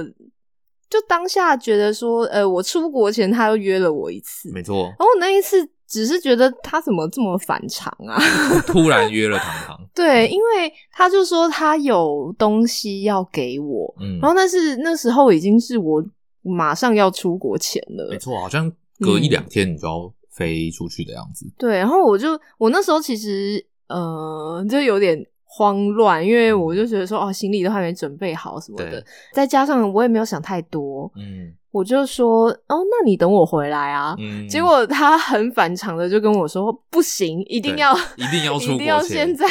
[0.88, 4.84] 就当下觉得说，呃，我出国前他又约了我一次，没错。
[4.84, 8.18] 然后那一次只是觉得他怎么这么反常啊？
[8.66, 16.02] 突然约了糖糖， 对，因为他就说他有东西要给我，嗯，然后但是那时候已经是我
[16.40, 21.44] 马上要出国前了，没错，好像隔一两天你就要飞出去的样子。
[21.58, 25.22] 对，然后我就我那时候其实呃，就有点。
[25.54, 34.16] 慌乱，因为我就觉得说，哦，行李都还没准备好什么的，再加上我也没有想太多，嗯，我就说，哦，那你等我回来啊。
[34.18, 39.46] 嗯，结果他很反常的就跟我说，不行，一定要，一定要 出国，一定要现在。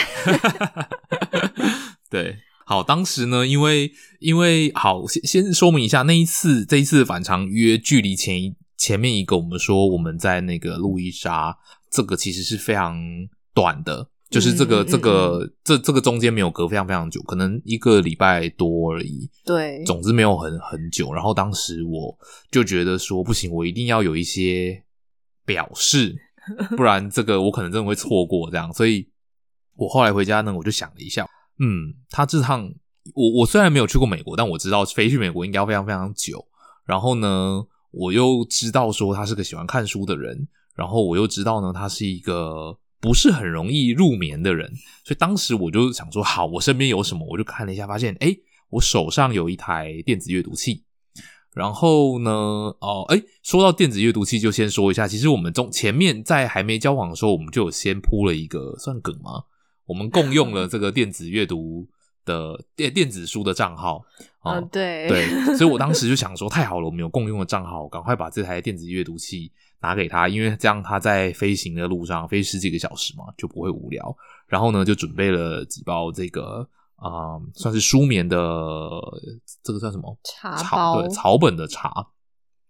[2.10, 2.36] 对，
[2.66, 11.56] 好，当时呢，因为因为好，先先说明一下，那一次这一次反常约距离前一前面一个，我们说我们在那个路易莎，
[11.92, 12.98] 这个其实是非常
[13.54, 14.08] 短的。
[14.32, 19.30] 就是这个这个这这个中间没有隔非常非常久，可能一个礼拜多而已。
[19.44, 21.12] 对，总之没有很很久。
[21.12, 22.18] 然后当时我
[22.50, 24.82] 就觉得说不行，我一定要有一些
[25.46, 26.16] 表示，
[26.78, 28.72] 不然这个我可能真的会错过这样。
[28.74, 29.06] 所以
[29.76, 31.28] 我后来回家呢，我就想了一下，
[31.60, 32.72] 嗯，他这趟
[33.14, 36.48] 我我虽然没有去过美国，但我知道飞去美国应该要非常非常久。
[36.86, 37.62] 然后呢，
[37.92, 42.78] 我又知道说他是个喜欢看书的人，然后我又知道呢，他是一个。
[43.02, 44.72] 不是很容易入眠的人，
[45.04, 48.34] 所以当时我就想说，好，我身边有什么，我就看了一下，发现，哎，
[48.70, 50.84] 我手上有一台电子阅读器。
[51.54, 59.44] 然后呢，哦，哎，说到电子阅读器，就先说一下，其实我们中前面在还没交往的时候，我们就有先铺了一个算梗吗？
[59.86, 61.86] 我们共用了这个电子阅读
[62.24, 64.02] 的电电子书的账号。
[64.40, 69.52] 啊，对对，所以我当时就想说， 太好了，我们有共用的账号，赶快把这台电子阅读器。
[69.82, 74.16] 拿给他，因为这样他在飞行的路上飞十几个小时嘛，就不会无聊。
[74.48, 78.38] 然后呢，就准备了几包这个啊，算是舒眠的
[79.64, 81.02] 这个算什么茶包？
[81.02, 81.90] 对，草本的茶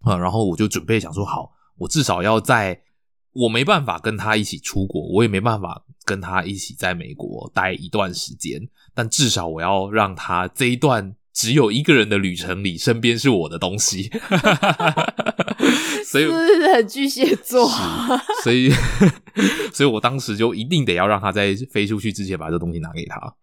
[0.03, 0.18] 啊。
[0.18, 2.82] 然后我就准备想说，好，我至少要在
[3.34, 8.62] 我没办法跟他一起出国，我也没办法跟他一起在美国待一段时间，
[8.93, 11.16] 但至少我要让他这一段。
[11.34, 14.12] 只有一个人的旅程里，身边是我的东西，
[16.06, 17.70] 所以是很巨蟹座，
[18.44, 18.70] 所以，
[19.74, 23.34] 所以我当时就一定得要让他在飞出去之前把这东西拿给他。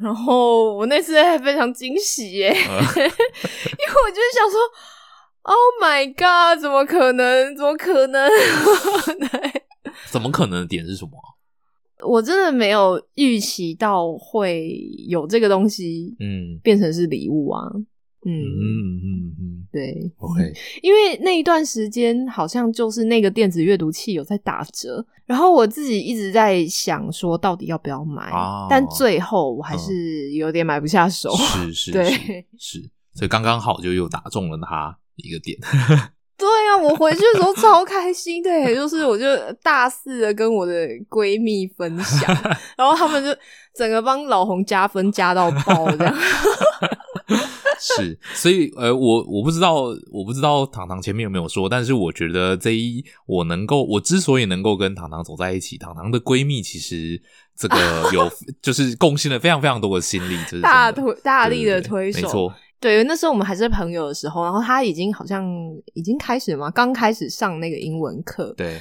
[0.00, 2.76] 然后我那次还非常惊喜耶， 因为我
[4.10, 4.58] 就是想说
[5.42, 7.54] ，Oh my God，怎么可能？
[7.56, 8.30] 怎么可能？
[10.10, 11.10] 怎么可能的点是什么？
[12.06, 14.78] 我真的没有预期到会
[15.08, 18.32] 有这个东西，嗯，变成是礼物啊，嗯。
[18.32, 28.30] 嗯嗯嗯，对，OK， 因为那一段时间好像就是那个电子阅读器有在打折，然后我自己一直在想说到底要不要买，
[28.68, 32.10] 但最后我还是有点买不下手，是是， 对，
[32.58, 32.80] 是，
[33.14, 35.58] 所以刚刚好就又打中了他一个点。
[36.40, 39.24] 对啊，我回去的时候超开心的，就是我就
[39.62, 40.72] 大肆的跟我的
[41.10, 42.34] 闺蜜分享，
[42.76, 43.28] 然后他们就
[43.74, 46.16] 整个帮老红加分加到爆这样。
[47.78, 57.20] 是，所以呃，我我不知道，我不知道糖糖前面有没有说，但是我觉得这一我能够，我之所以能够跟糖糖走在一起，糖糖的闺蜜其实
[57.56, 58.30] 这个有
[58.60, 62.54] 就是贡献了非常非常多的心力，就是大推大力的推手，没错。
[62.80, 65.44] 对，那时候我们还是朋友的时候，然后他已经好像
[65.92, 68.54] 已经开始嘛，刚开始上那个英文课。
[68.56, 68.78] 对，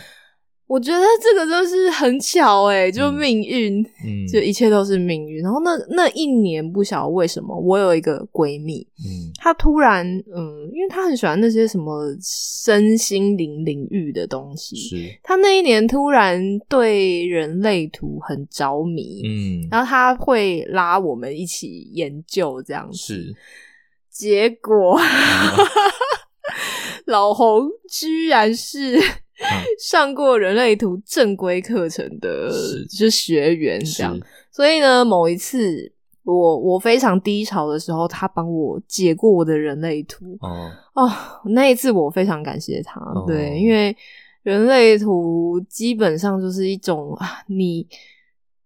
[0.68, 5.44] 我觉得这个就是很巧哎，就命运，嗯，就一切都是命运。
[5.44, 22.98] 然后那那一年不晓得为什么，我有一个闺蜜，嗯，她突然，嗯，因为她很喜欢那些什么身心灵领域的东西，是她那一年突然对人类图很着迷，嗯，然后她会拉我们一起研究这样子。
[22.98, 23.36] 是。
[24.10, 25.00] 结果，
[27.06, 29.00] 老红居然是
[29.80, 32.52] 上过人类图正规课程的，
[32.90, 34.20] 是学员这样。
[34.52, 35.92] 所以呢，某一次
[36.24, 40.38] 我我非常低潮的时候，他帮我解过我的人类图。
[40.42, 41.10] 哦哦，
[41.46, 43.00] 那一次我非常感谢他。
[43.00, 43.96] 哦对，因为
[44.44, 47.88] 人类图基本上就是一种啊，你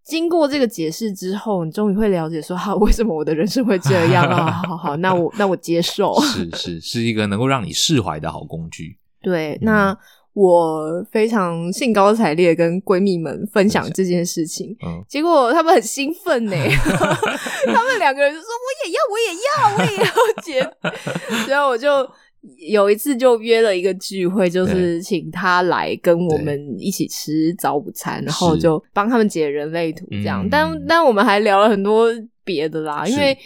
[0.03, 4.61] 经过这个解释之后，你终于会了解说，哈、为什么我的人生会这样啊？
[4.67, 6.13] 好好好，那我那我接受。
[6.21, 8.97] 是是是一个能够让你释怀的好工具。
[9.21, 9.97] 对，那
[10.33, 16.55] 我非常兴高采烈跟闺蜜们分享这件事情，嗯，结果他们很兴奋呢，
[17.73, 22.09] 他们两个人就说我也要，我也要，我也要结， 然后我就。
[22.57, 30.45] 有一次就约了一个聚会，就是请他来跟我们一起吃早午餐，然后就帮他们解人类图这样。
[30.45, 30.49] 嗯。
[30.49, 32.09] 但但我们还聊了很多
[32.43, 33.37] 别的啦，因为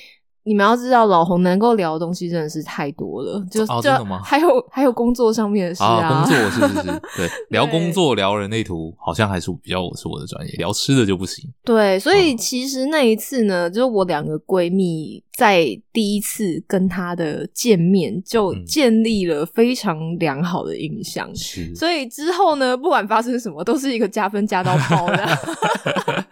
[0.48, 11.44] 你们要知道，老红能够聊的东西真的是太多了，就就哦真的吗还有还有工作上面的事啊，工作是不是， 对，聊工作聊人类图好像还是比较是我的专业，聊吃的就不行。
[11.66, 21.30] 对，所以哦其实那一次呢，就是我两个闺蜜在第一次跟她的见面，就嗯建立了非常良好的印象。
[21.36, 25.28] 是，所以之后呢，不管发生什么，都是一个加分加到爆的。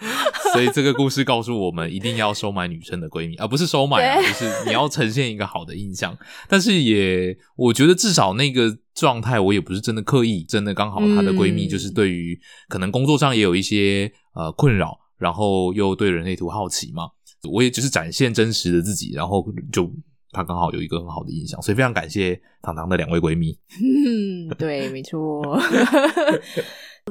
[0.55, 6.17] 所以这个故事告诉我们，一定要收买女生的闺蜜，而、不是收买、啊，就是你要呈现一个好的印象。
[6.47, 12.39] 但是也，我觉得至少那个状态，我也不是真的刻意，真的刚好她的闺蜜嗯就是对于
[12.69, 17.09] 可能工作上也有一些呃困扰，然后又对人类图好奇嘛，
[17.51, 19.91] 我也只是展现真实的自己，然后就
[20.31, 23.57] 她刚好有一个很好的印象，所以非常感谢糖糖的两位闺蜜。
[23.81, 25.41] 嗯，对，没错。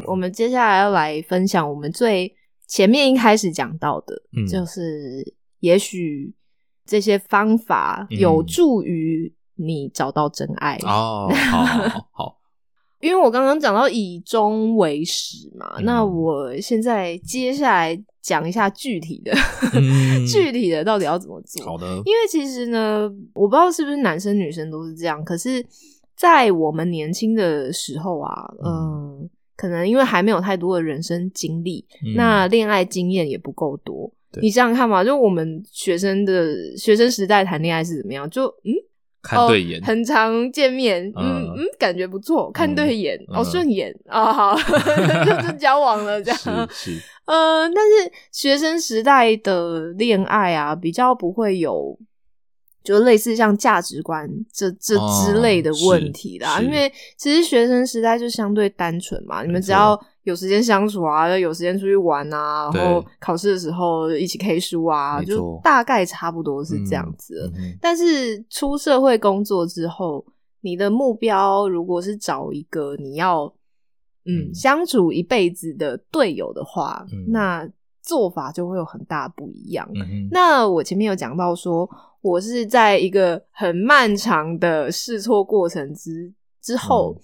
[0.07, 2.35] 我们接下来要来分享我们最
[2.67, 4.47] 前面一开始讲到的，嗯。
[4.47, 6.35] 就是也许
[6.85, 8.47] 这些方法有嗯。
[8.47, 10.77] 助于你找到真爱。
[10.83, 12.09] 哦，好好 好。
[12.13, 12.39] 好，
[13.01, 15.85] 因为我刚刚讲到以终为始嘛，嗯。
[15.85, 19.33] 那我现在接下来讲一下具体的，
[19.75, 20.25] 嗯。
[20.27, 21.65] 具体的到底要怎么做。
[21.65, 25.65] 好的，因为其实呢，我不知道是不是男生女生都是这样，可是，
[26.17, 34.11] 在我们年轻的时候啊，嗯，可能因为还没有太多的人生经历，嗯那恋爱经验也不够多。
[34.43, 38.29] 你想想看嘛，就我们学生的学生时代谈恋爱是怎么样？
[38.29, 38.75] 就嗯，
[39.23, 44.57] 看对眼，哦，很常见面，嗯嗯嗯，感觉不错，看对眼，嗯哦，顺眼啊，好，
[45.25, 46.69] 就就交往了这样。
[46.73, 51.97] 是是，呃，但是学生时代的恋爱啊，比较不会有，
[52.85, 56.61] 就类似像价值观这这哦之类的问题啦。
[56.61, 70.25] 因为其实学生时代就相对单纯嘛，你们只要有时间相处啊，有时间出去玩啊，然后考试的时候一起 K 书啊，就大概差不多是这样子但是出社会工作之后，
[70.61, 73.45] 你的目标如果是找一个你要
[74.27, 77.69] 嗯嗯相处一辈子的队友的话，嗯那
[78.03, 79.89] 做法就会有很大不一样。
[79.95, 81.89] 嗯，那我前面有讲到说，
[82.25, 87.15] 我是在一个很漫长的试错过程之之后，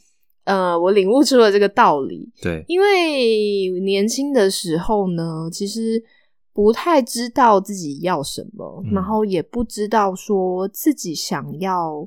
[0.45, 2.31] 呃，我领悟出了这个道理。
[2.43, 6.05] 对，因为年轻的时候呢，其实
[6.53, 8.93] 不太知道自己要什么，嗯。
[8.93, 12.07] 然后也不知道说自己想要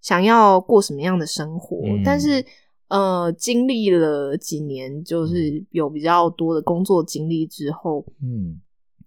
[0.00, 1.78] 想要过什么样的生活。
[1.84, 2.00] 嗯。
[2.04, 2.44] 但是
[2.86, 8.60] 呃，经历了几年，就是有比较多的工作经历之后，嗯。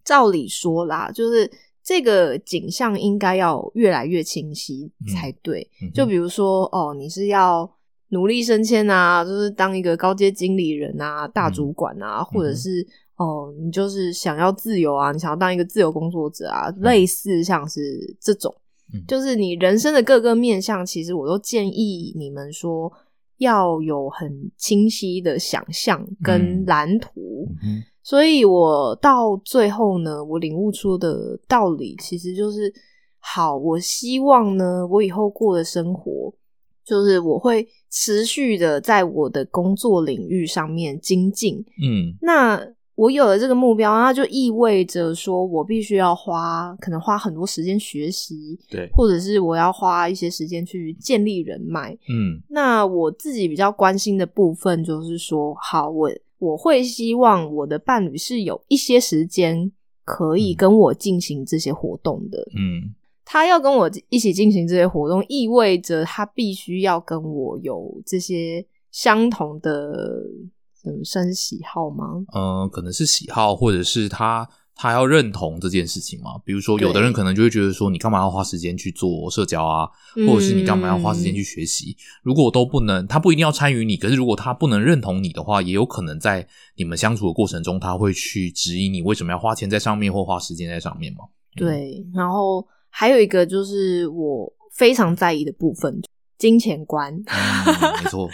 [0.04, 1.50] 照理说啦，就是
[1.84, 5.70] 这个景象应该要越来越清晰才对。
[5.94, 7.70] 就比如说，哦，你是要
[8.10, 18.56] 努力升迁啊，就是当一个高阶经理人啊、大主管啊，或者是哦，你就是想要自由啊，你想要当一个自由工作者啊，类似像是这种，
[18.94, 22.92] 嗯就是你人生的各个面向，其实我都建议你们说。
[23.44, 26.66] 要有很清晰的想象跟嗯。
[26.66, 27.48] 蓝图，
[28.02, 32.74] 所以我到最后呢，我领悟出的道理其实就是：
[33.20, 36.34] 好，我希望呢，我以后过的生活，
[36.84, 41.64] 就是我会持续的在我的工作领域上面精进。
[41.82, 42.18] 嗯。
[42.22, 42.60] 那
[42.96, 51.92] 我有了这个目标，那就意味着说我必须要花，可能花很多时间学习，对，或者是我要花一些时间去建立人脉。
[52.08, 59.72] 嗯那我自己比较关心的部分就是说，好，我我会希望我的伴侣是有一些时间
[60.06, 62.38] 可以嗯跟我进行这些活动的。
[62.56, 62.94] 嗯
[63.26, 70.22] 他要跟我一起进行这些活动，意味着他必须要跟我有这些相同的，
[70.86, 72.24] 嗯，算是喜好吗？
[72.34, 76.32] 嗯，可能是喜好，或者是他他要认同这件事情嘛。
[76.44, 79.88] 比如说，有的人可能就会觉得说，你干嘛要花时间去做社交啊，
[80.28, 81.96] 或者是你干嘛要花时间去嗯学习？
[82.22, 91.20] 如果都不能，他不一定要参与你，可是如果他不能认同你的话，也有可能在你们相处的过程中，他会去质疑你为什么要花钱在上面或花时间在上面嘛。
[91.56, 96.02] 对，然后还有一个就是我非常在意的部分，
[96.38, 97.14] 金钱观。
[98.04, 98.28] 没错。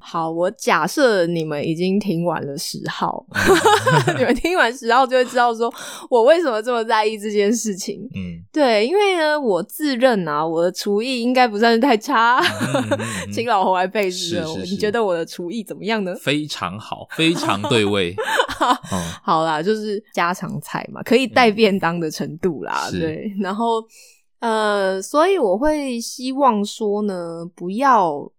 [0.00, 3.26] 好，我假设你们已经听完了十号，
[4.16, 5.72] 你们听完十号就会知道说
[6.08, 8.08] 我为什么这么在意这件事情。
[8.14, 12.40] 嗯，对，因为呢，我自认啊，我的厨艺应该不算是太差，
[13.32, 14.42] 请老侯来配置。
[14.62, 16.14] 你觉得我的厨艺怎么样呢？
[16.22, 18.14] 非常好，非常对味。
[19.22, 22.88] 好啦，就是家常菜嘛，可以带便当的程度啦。
[22.90, 23.82] 对，然后
[24.40, 28.30] 呃，所以我会希望说呢，不要。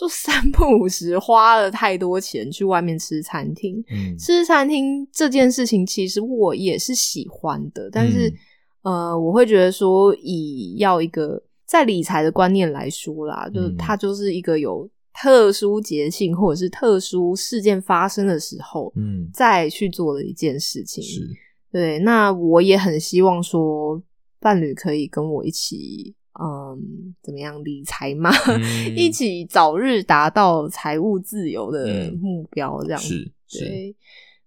[0.00, 3.84] 就三不五时花了太多钱去外面吃餐厅，
[4.18, 8.32] 吃餐厅这件事情其实我也是喜欢的，但是
[8.80, 21.04] 呃，我会觉得说以要一个在理财的观念来说啦，就是它就是一个有特殊节庆或者是特殊事件发生的时候，嗯，再去做的一件事情。
[21.04, 21.28] 是，
[21.70, 24.02] 对，那我也很希望说
[24.40, 26.14] 伴侣可以跟我一起。
[26.40, 28.30] 嗯，怎么样理财嘛？
[28.96, 33.94] 一起早日达到财务自由的目标，这样是对。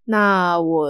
[0.05, 0.89] 那我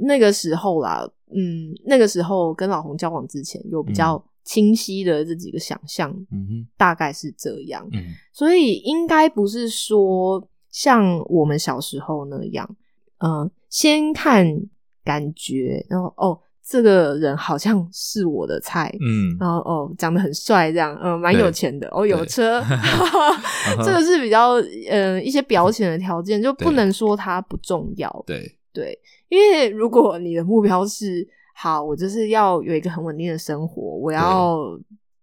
[0.00, 7.88] 那个时候啦，嗯，那个时候跟老洪交往之前，有比较清晰的这几个想象，嗯大概是这样。
[7.92, 12.76] 嗯，所以应该不是说像我们小时候那样，
[13.18, 14.44] 嗯，先看
[15.04, 16.40] 感觉，然后哦。
[16.68, 22.60] 这个人好像是我的菜，嗯，然后哦，长得很帅，这样，嗯，蛮有钱的，哦，有车，
[23.84, 24.54] 这个是比较，
[24.90, 28.52] 嗯，一些表浅的条件，就不能说它不重要，对。
[28.72, 28.98] 对，
[29.30, 34.78] 因为如果你的目标是好，我就是要有一个很稳定的生活，我要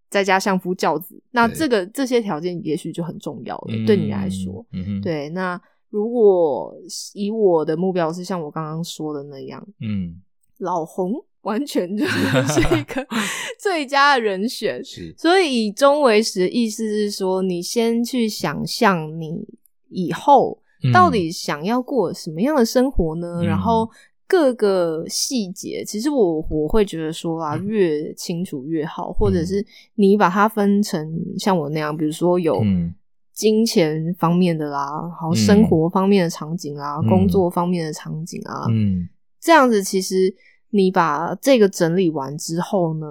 [0.10, 4.66] 在家相夫教子，那这个这些条件也许就很重要了，对你来说，
[5.04, 6.74] 对，那如果
[7.14, 10.20] 以我的目标是像我刚刚说的那样，嗯，
[10.58, 11.24] 老红。
[11.44, 13.06] 完全就是 一个
[13.60, 14.82] 最佳的人选，
[15.18, 19.46] 所以以终为始的意思是说，你先去想象你
[19.89, 20.58] 以后
[20.94, 23.41] 到底想要过什么样的生活呢？
[23.46, 23.89] 然后
[24.26, 29.66] 各个细节，其实我我会觉得说啊，越清楚越好，或者是
[29.96, 31.06] 你把它分成
[31.38, 32.64] 像我那样，比如说有
[33.34, 34.88] 金钱方面的啦，
[35.20, 39.10] 好生活方面的场景啊，工作方面的场景啊，嗯，
[39.41, 40.34] 这样子其实。
[40.76, 43.05] 你把这个整理完之后呢，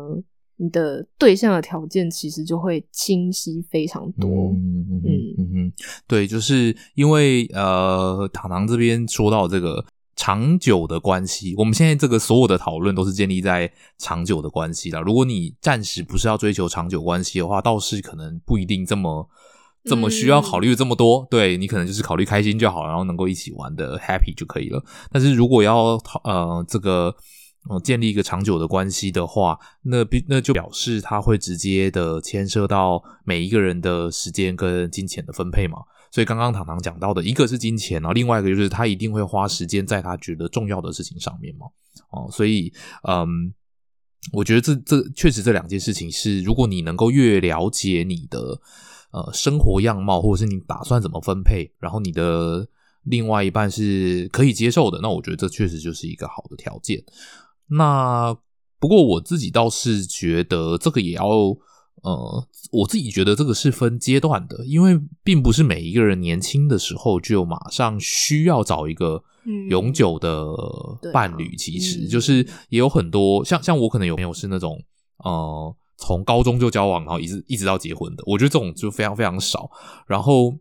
[0.56, 4.28] 你的对象的条件其实就会清晰非常多。
[4.28, 5.02] 嗯嗯
[5.38, 5.72] 嗯嗯，
[6.08, 9.84] 对，就是因为呃，糖糖这边说到这个
[10.16, 15.00] 长久的关系，我们现在这个所有的讨论都是建立在长久的关系了。
[15.00, 19.28] 如果你暂时不是要追求长久关系的话，倒是可能不一定这么
[19.84, 21.24] 这么需要考虑这么多。
[21.30, 24.84] 对你可能就是考虑开心就好，然后能够一起玩的 happy 就可以了。
[25.12, 27.14] 但是如果要呃这个。
[27.68, 35.78] 哦，建立一个长久的关系的话，那必那就表示他会直接的牵涉到每一个人的时间跟金钱的分配嘛。
[36.10, 41.66] 所以刚刚糖糖讲到的一个是金钱，然后另外一个就是他一定会花时间在他觉得重要的事情上面嘛。
[42.10, 42.70] 哦，所以
[43.08, 43.54] 嗯，
[44.32, 48.60] 我觉得这这确实这两件事情是，如果你能够越了解你的
[49.12, 52.68] 呃生活样貌，或者是你打算怎么分配，然后你的
[53.04, 57.02] 另外一半是可以接受的，那我觉得这确实就是一个好的条件。
[57.68, 58.36] 那
[58.78, 61.24] 不过我自己倒是觉得这个也要
[62.02, 69.22] 呃，我自己觉得这个是分阶段的，因为并不是每一个人年轻的时候就马上需要找一个
[69.70, 70.44] 永久的
[71.12, 71.54] 伴侣。
[71.54, 74.82] 其实就是也有很多像像我可能有朋友是那种
[75.18, 78.24] 呃，从高中就交往，然后一直一直到结婚的。
[78.26, 79.70] 我觉得这种就非常非常少。
[80.08, 80.58] 然后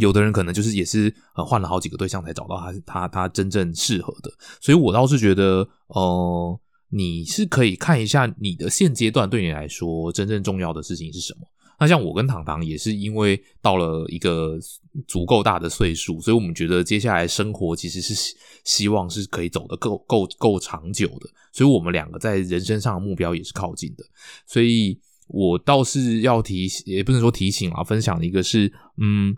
[0.00, 4.30] 有的人可能就是也是呃换了好几个对象才找到他他他真正适合的。
[4.60, 5.68] 所以我倒是觉得。
[5.88, 6.58] 哦，
[6.90, 11.40] 你是可以看一下你的现阶段对你来说真正重要的事情是什么。
[11.80, 14.58] 那像我跟糖糖也是因为到了一个
[15.06, 18.34] 足够大的岁数，所以我们觉得接下来生活其实是
[18.64, 21.30] 希望是可以走得够够够长久的。
[21.52, 24.04] 所以我们两个在人生上的目标也是靠近的。
[24.44, 29.36] 所以我倒是要提，也不能说提醒啊，分享一个是，嗯，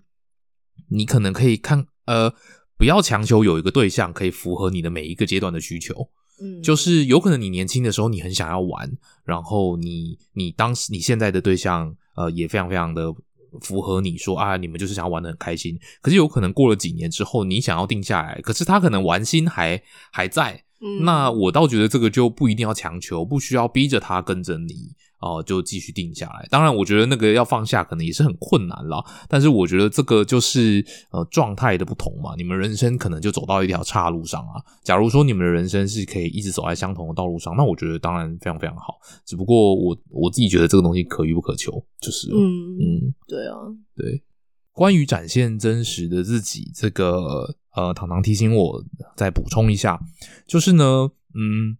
[0.88, 2.32] 你可能可以看，呃，
[2.78, 6.08] 不要强求有一个对象可以符合你的每一个阶段的需求。
[6.40, 8.90] 嗯，就是有可能你年轻的时候你很想要玩，
[9.24, 13.12] 然后你你当时你现在的对象呃也非常非常的
[13.60, 15.78] 符合你说啊，你们就是想要玩的很开心。
[16.00, 19.82] 可是有可能过了几年之后，你想要定下来，可是他可能玩心还
[20.12, 20.64] 还在。
[21.02, 26.46] 那我倒觉得这个就不一定要强求，不需要逼着他跟着你哦，就继续定下来。
[26.50, 29.04] 当然，我觉得那个要放下可能也是很困难啦。
[29.28, 32.34] 但是我觉得这个就是呃状态的不同嘛。
[32.36, 34.56] 你们人生可能就走到一条岔路上啊。
[34.82, 38.98] 假如说你们的人生是可以一直走在相同的道路上，那我觉得当然非常非常好。
[39.26, 43.56] 只不过我我自己觉得这个东西可遇不可求，就是嗯嗯，对啊，
[43.94, 44.22] 对。
[44.72, 48.82] 关于展现真实的自己，这个呃，糖糖提醒我
[49.16, 50.00] 再补充一下，
[50.46, 51.76] 就是呢，嗯。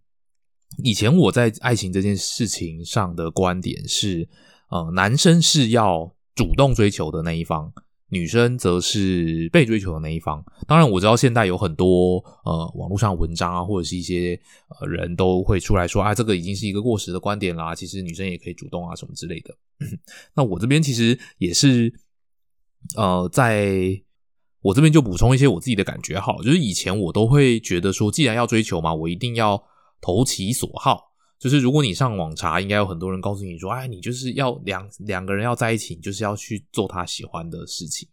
[0.77, 4.27] 以前我在爱情这件事情上的观点是，
[4.69, 7.71] 呃，男生是要主动追求的那一方，
[8.07, 10.43] 女生则是被追求的那一方。
[10.65, 14.39] 当然，我知道现在有很多呃网络上文章啊，或者是一些
[14.79, 17.75] 呃人都会出来说，啊，这个已经是一个过时的观点啦。
[17.75, 19.53] 其实女生也可以主动啊，什么之类的。
[20.33, 21.93] 那我这边其实也是，
[22.95, 24.01] 呃，在
[24.61, 29.61] 我这边就补充一些我自己的感觉哈，就是以前我都会觉得说，既然要追求嘛，我一定要。
[30.01, 38.07] 投其所好，就是如果你上网查，应该有很多人告诉你说：“哎，你就是要两两个人要在一起，你就是要去做他喜欢的事情。”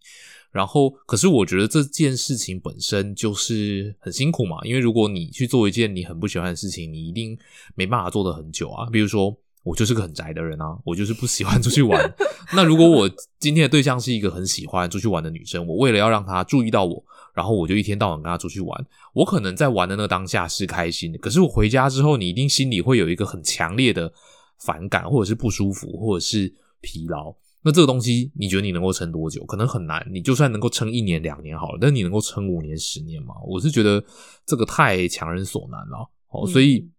[0.52, 7.38] 然后，可是我觉得这件事情本身就是很辛苦嘛，因为如果你去做一件你很不喜欢的事情，你一定
[7.74, 8.88] 没办法做的很久啊。
[8.90, 12.14] 比如说，我就是个很宅的人啊， 我就是不喜欢出去玩。
[12.54, 17.04] 那如果我今天的对象是一个很喜欢出去玩的女生，我为了要让她注意到我。
[17.38, 24.12] 然后我就一天到晚跟他出去玩，我可能在玩的那个当下是开心的，可是我回家之后，你一定心里会有一个很强烈的
[24.58, 27.32] 反感，或者是不舒服，或者是疲劳。
[27.62, 29.44] 那这个东西，你觉得你能够撑多久？
[29.44, 30.04] 可能很难。
[30.12, 33.36] 你就算能够撑一年、两年好了，但你能够撑五年、十年吗？
[33.46, 34.04] 我是觉得
[34.44, 36.10] 这个太强人所难了。
[36.30, 36.90] 哦，所以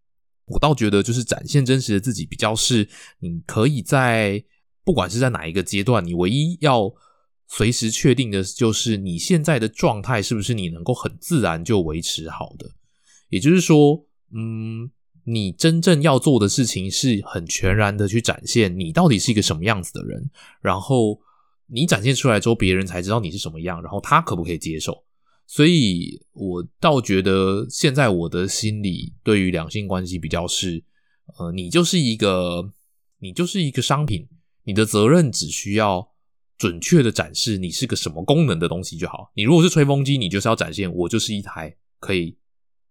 [0.45, 2.87] 我倒觉得就是展现真实的自己，比较是
[3.19, 4.41] 你可以在
[4.85, 6.89] 不管是在哪一个阶段，你唯一要。
[7.51, 12.69] 随时确定的就是你现在的状态是不是你能够很自然就维持好的，
[13.29, 14.87] 也就是说，嗯，
[15.23, 20.29] 你真正要做的事情是很全然的去展现你到底是一个什么样子的人，
[20.61, 21.19] 然后
[21.65, 25.03] 你展现出来之后，别人才知道你是什么样，然后他可不可以接受。
[25.47, 30.83] 所以我倒觉得现在我的心里对于两性关系比较是，
[31.39, 32.71] 呃，你就是一个
[33.17, 34.27] 你就是一个商品，
[34.65, 36.11] 你的责任只需要。
[36.59, 39.31] 准确的展示你是个什么功能的东西就好。
[39.33, 42.37] 你如果是吹风机，你就是要展现我就是一台可以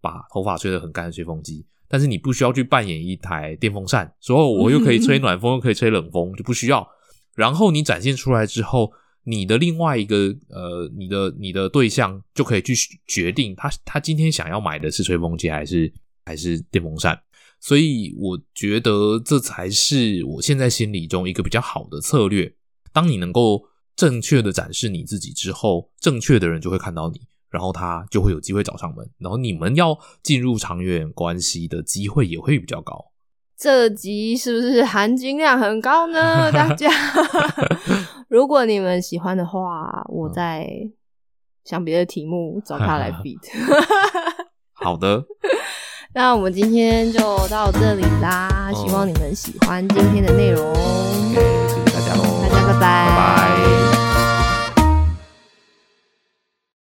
[0.00, 1.64] 把头发吹得很干的吹风机。
[1.86, 6.86] 但是你不需要去扮演一台电风扇，说我又可以吹暖风又可以吹冷风，就不需要。
[7.34, 8.90] 然后你展现出来之后，
[9.24, 12.74] 你的另外一个呃，你的你的对象就可以去
[13.06, 15.92] 决定他他今天想要买的是吹风机还是
[16.24, 17.18] 还是电风扇。
[17.60, 22.54] 所以我觉得这才是我现在心里中一个比较好的策略。
[22.99, 23.62] 当你能够
[23.94, 33.12] 正确的展示你自己之后，正确的人就会看到你，然后他就会有机会找上门，然后你们要进入长远关系的机会也会比较高。
[33.57, 36.51] 这集是不是含金量很高呢？
[36.51, 36.90] 大家，
[38.26, 40.68] 如果你们喜欢的话，我再
[41.64, 43.38] 想别的题目找他来 beat。
[44.74, 45.24] 好的。
[46.14, 51.57] 那我们今天就到这里啦，希望你们喜欢今天的内容。
[52.49, 52.68] 家。
[52.68, 53.47] 拜拜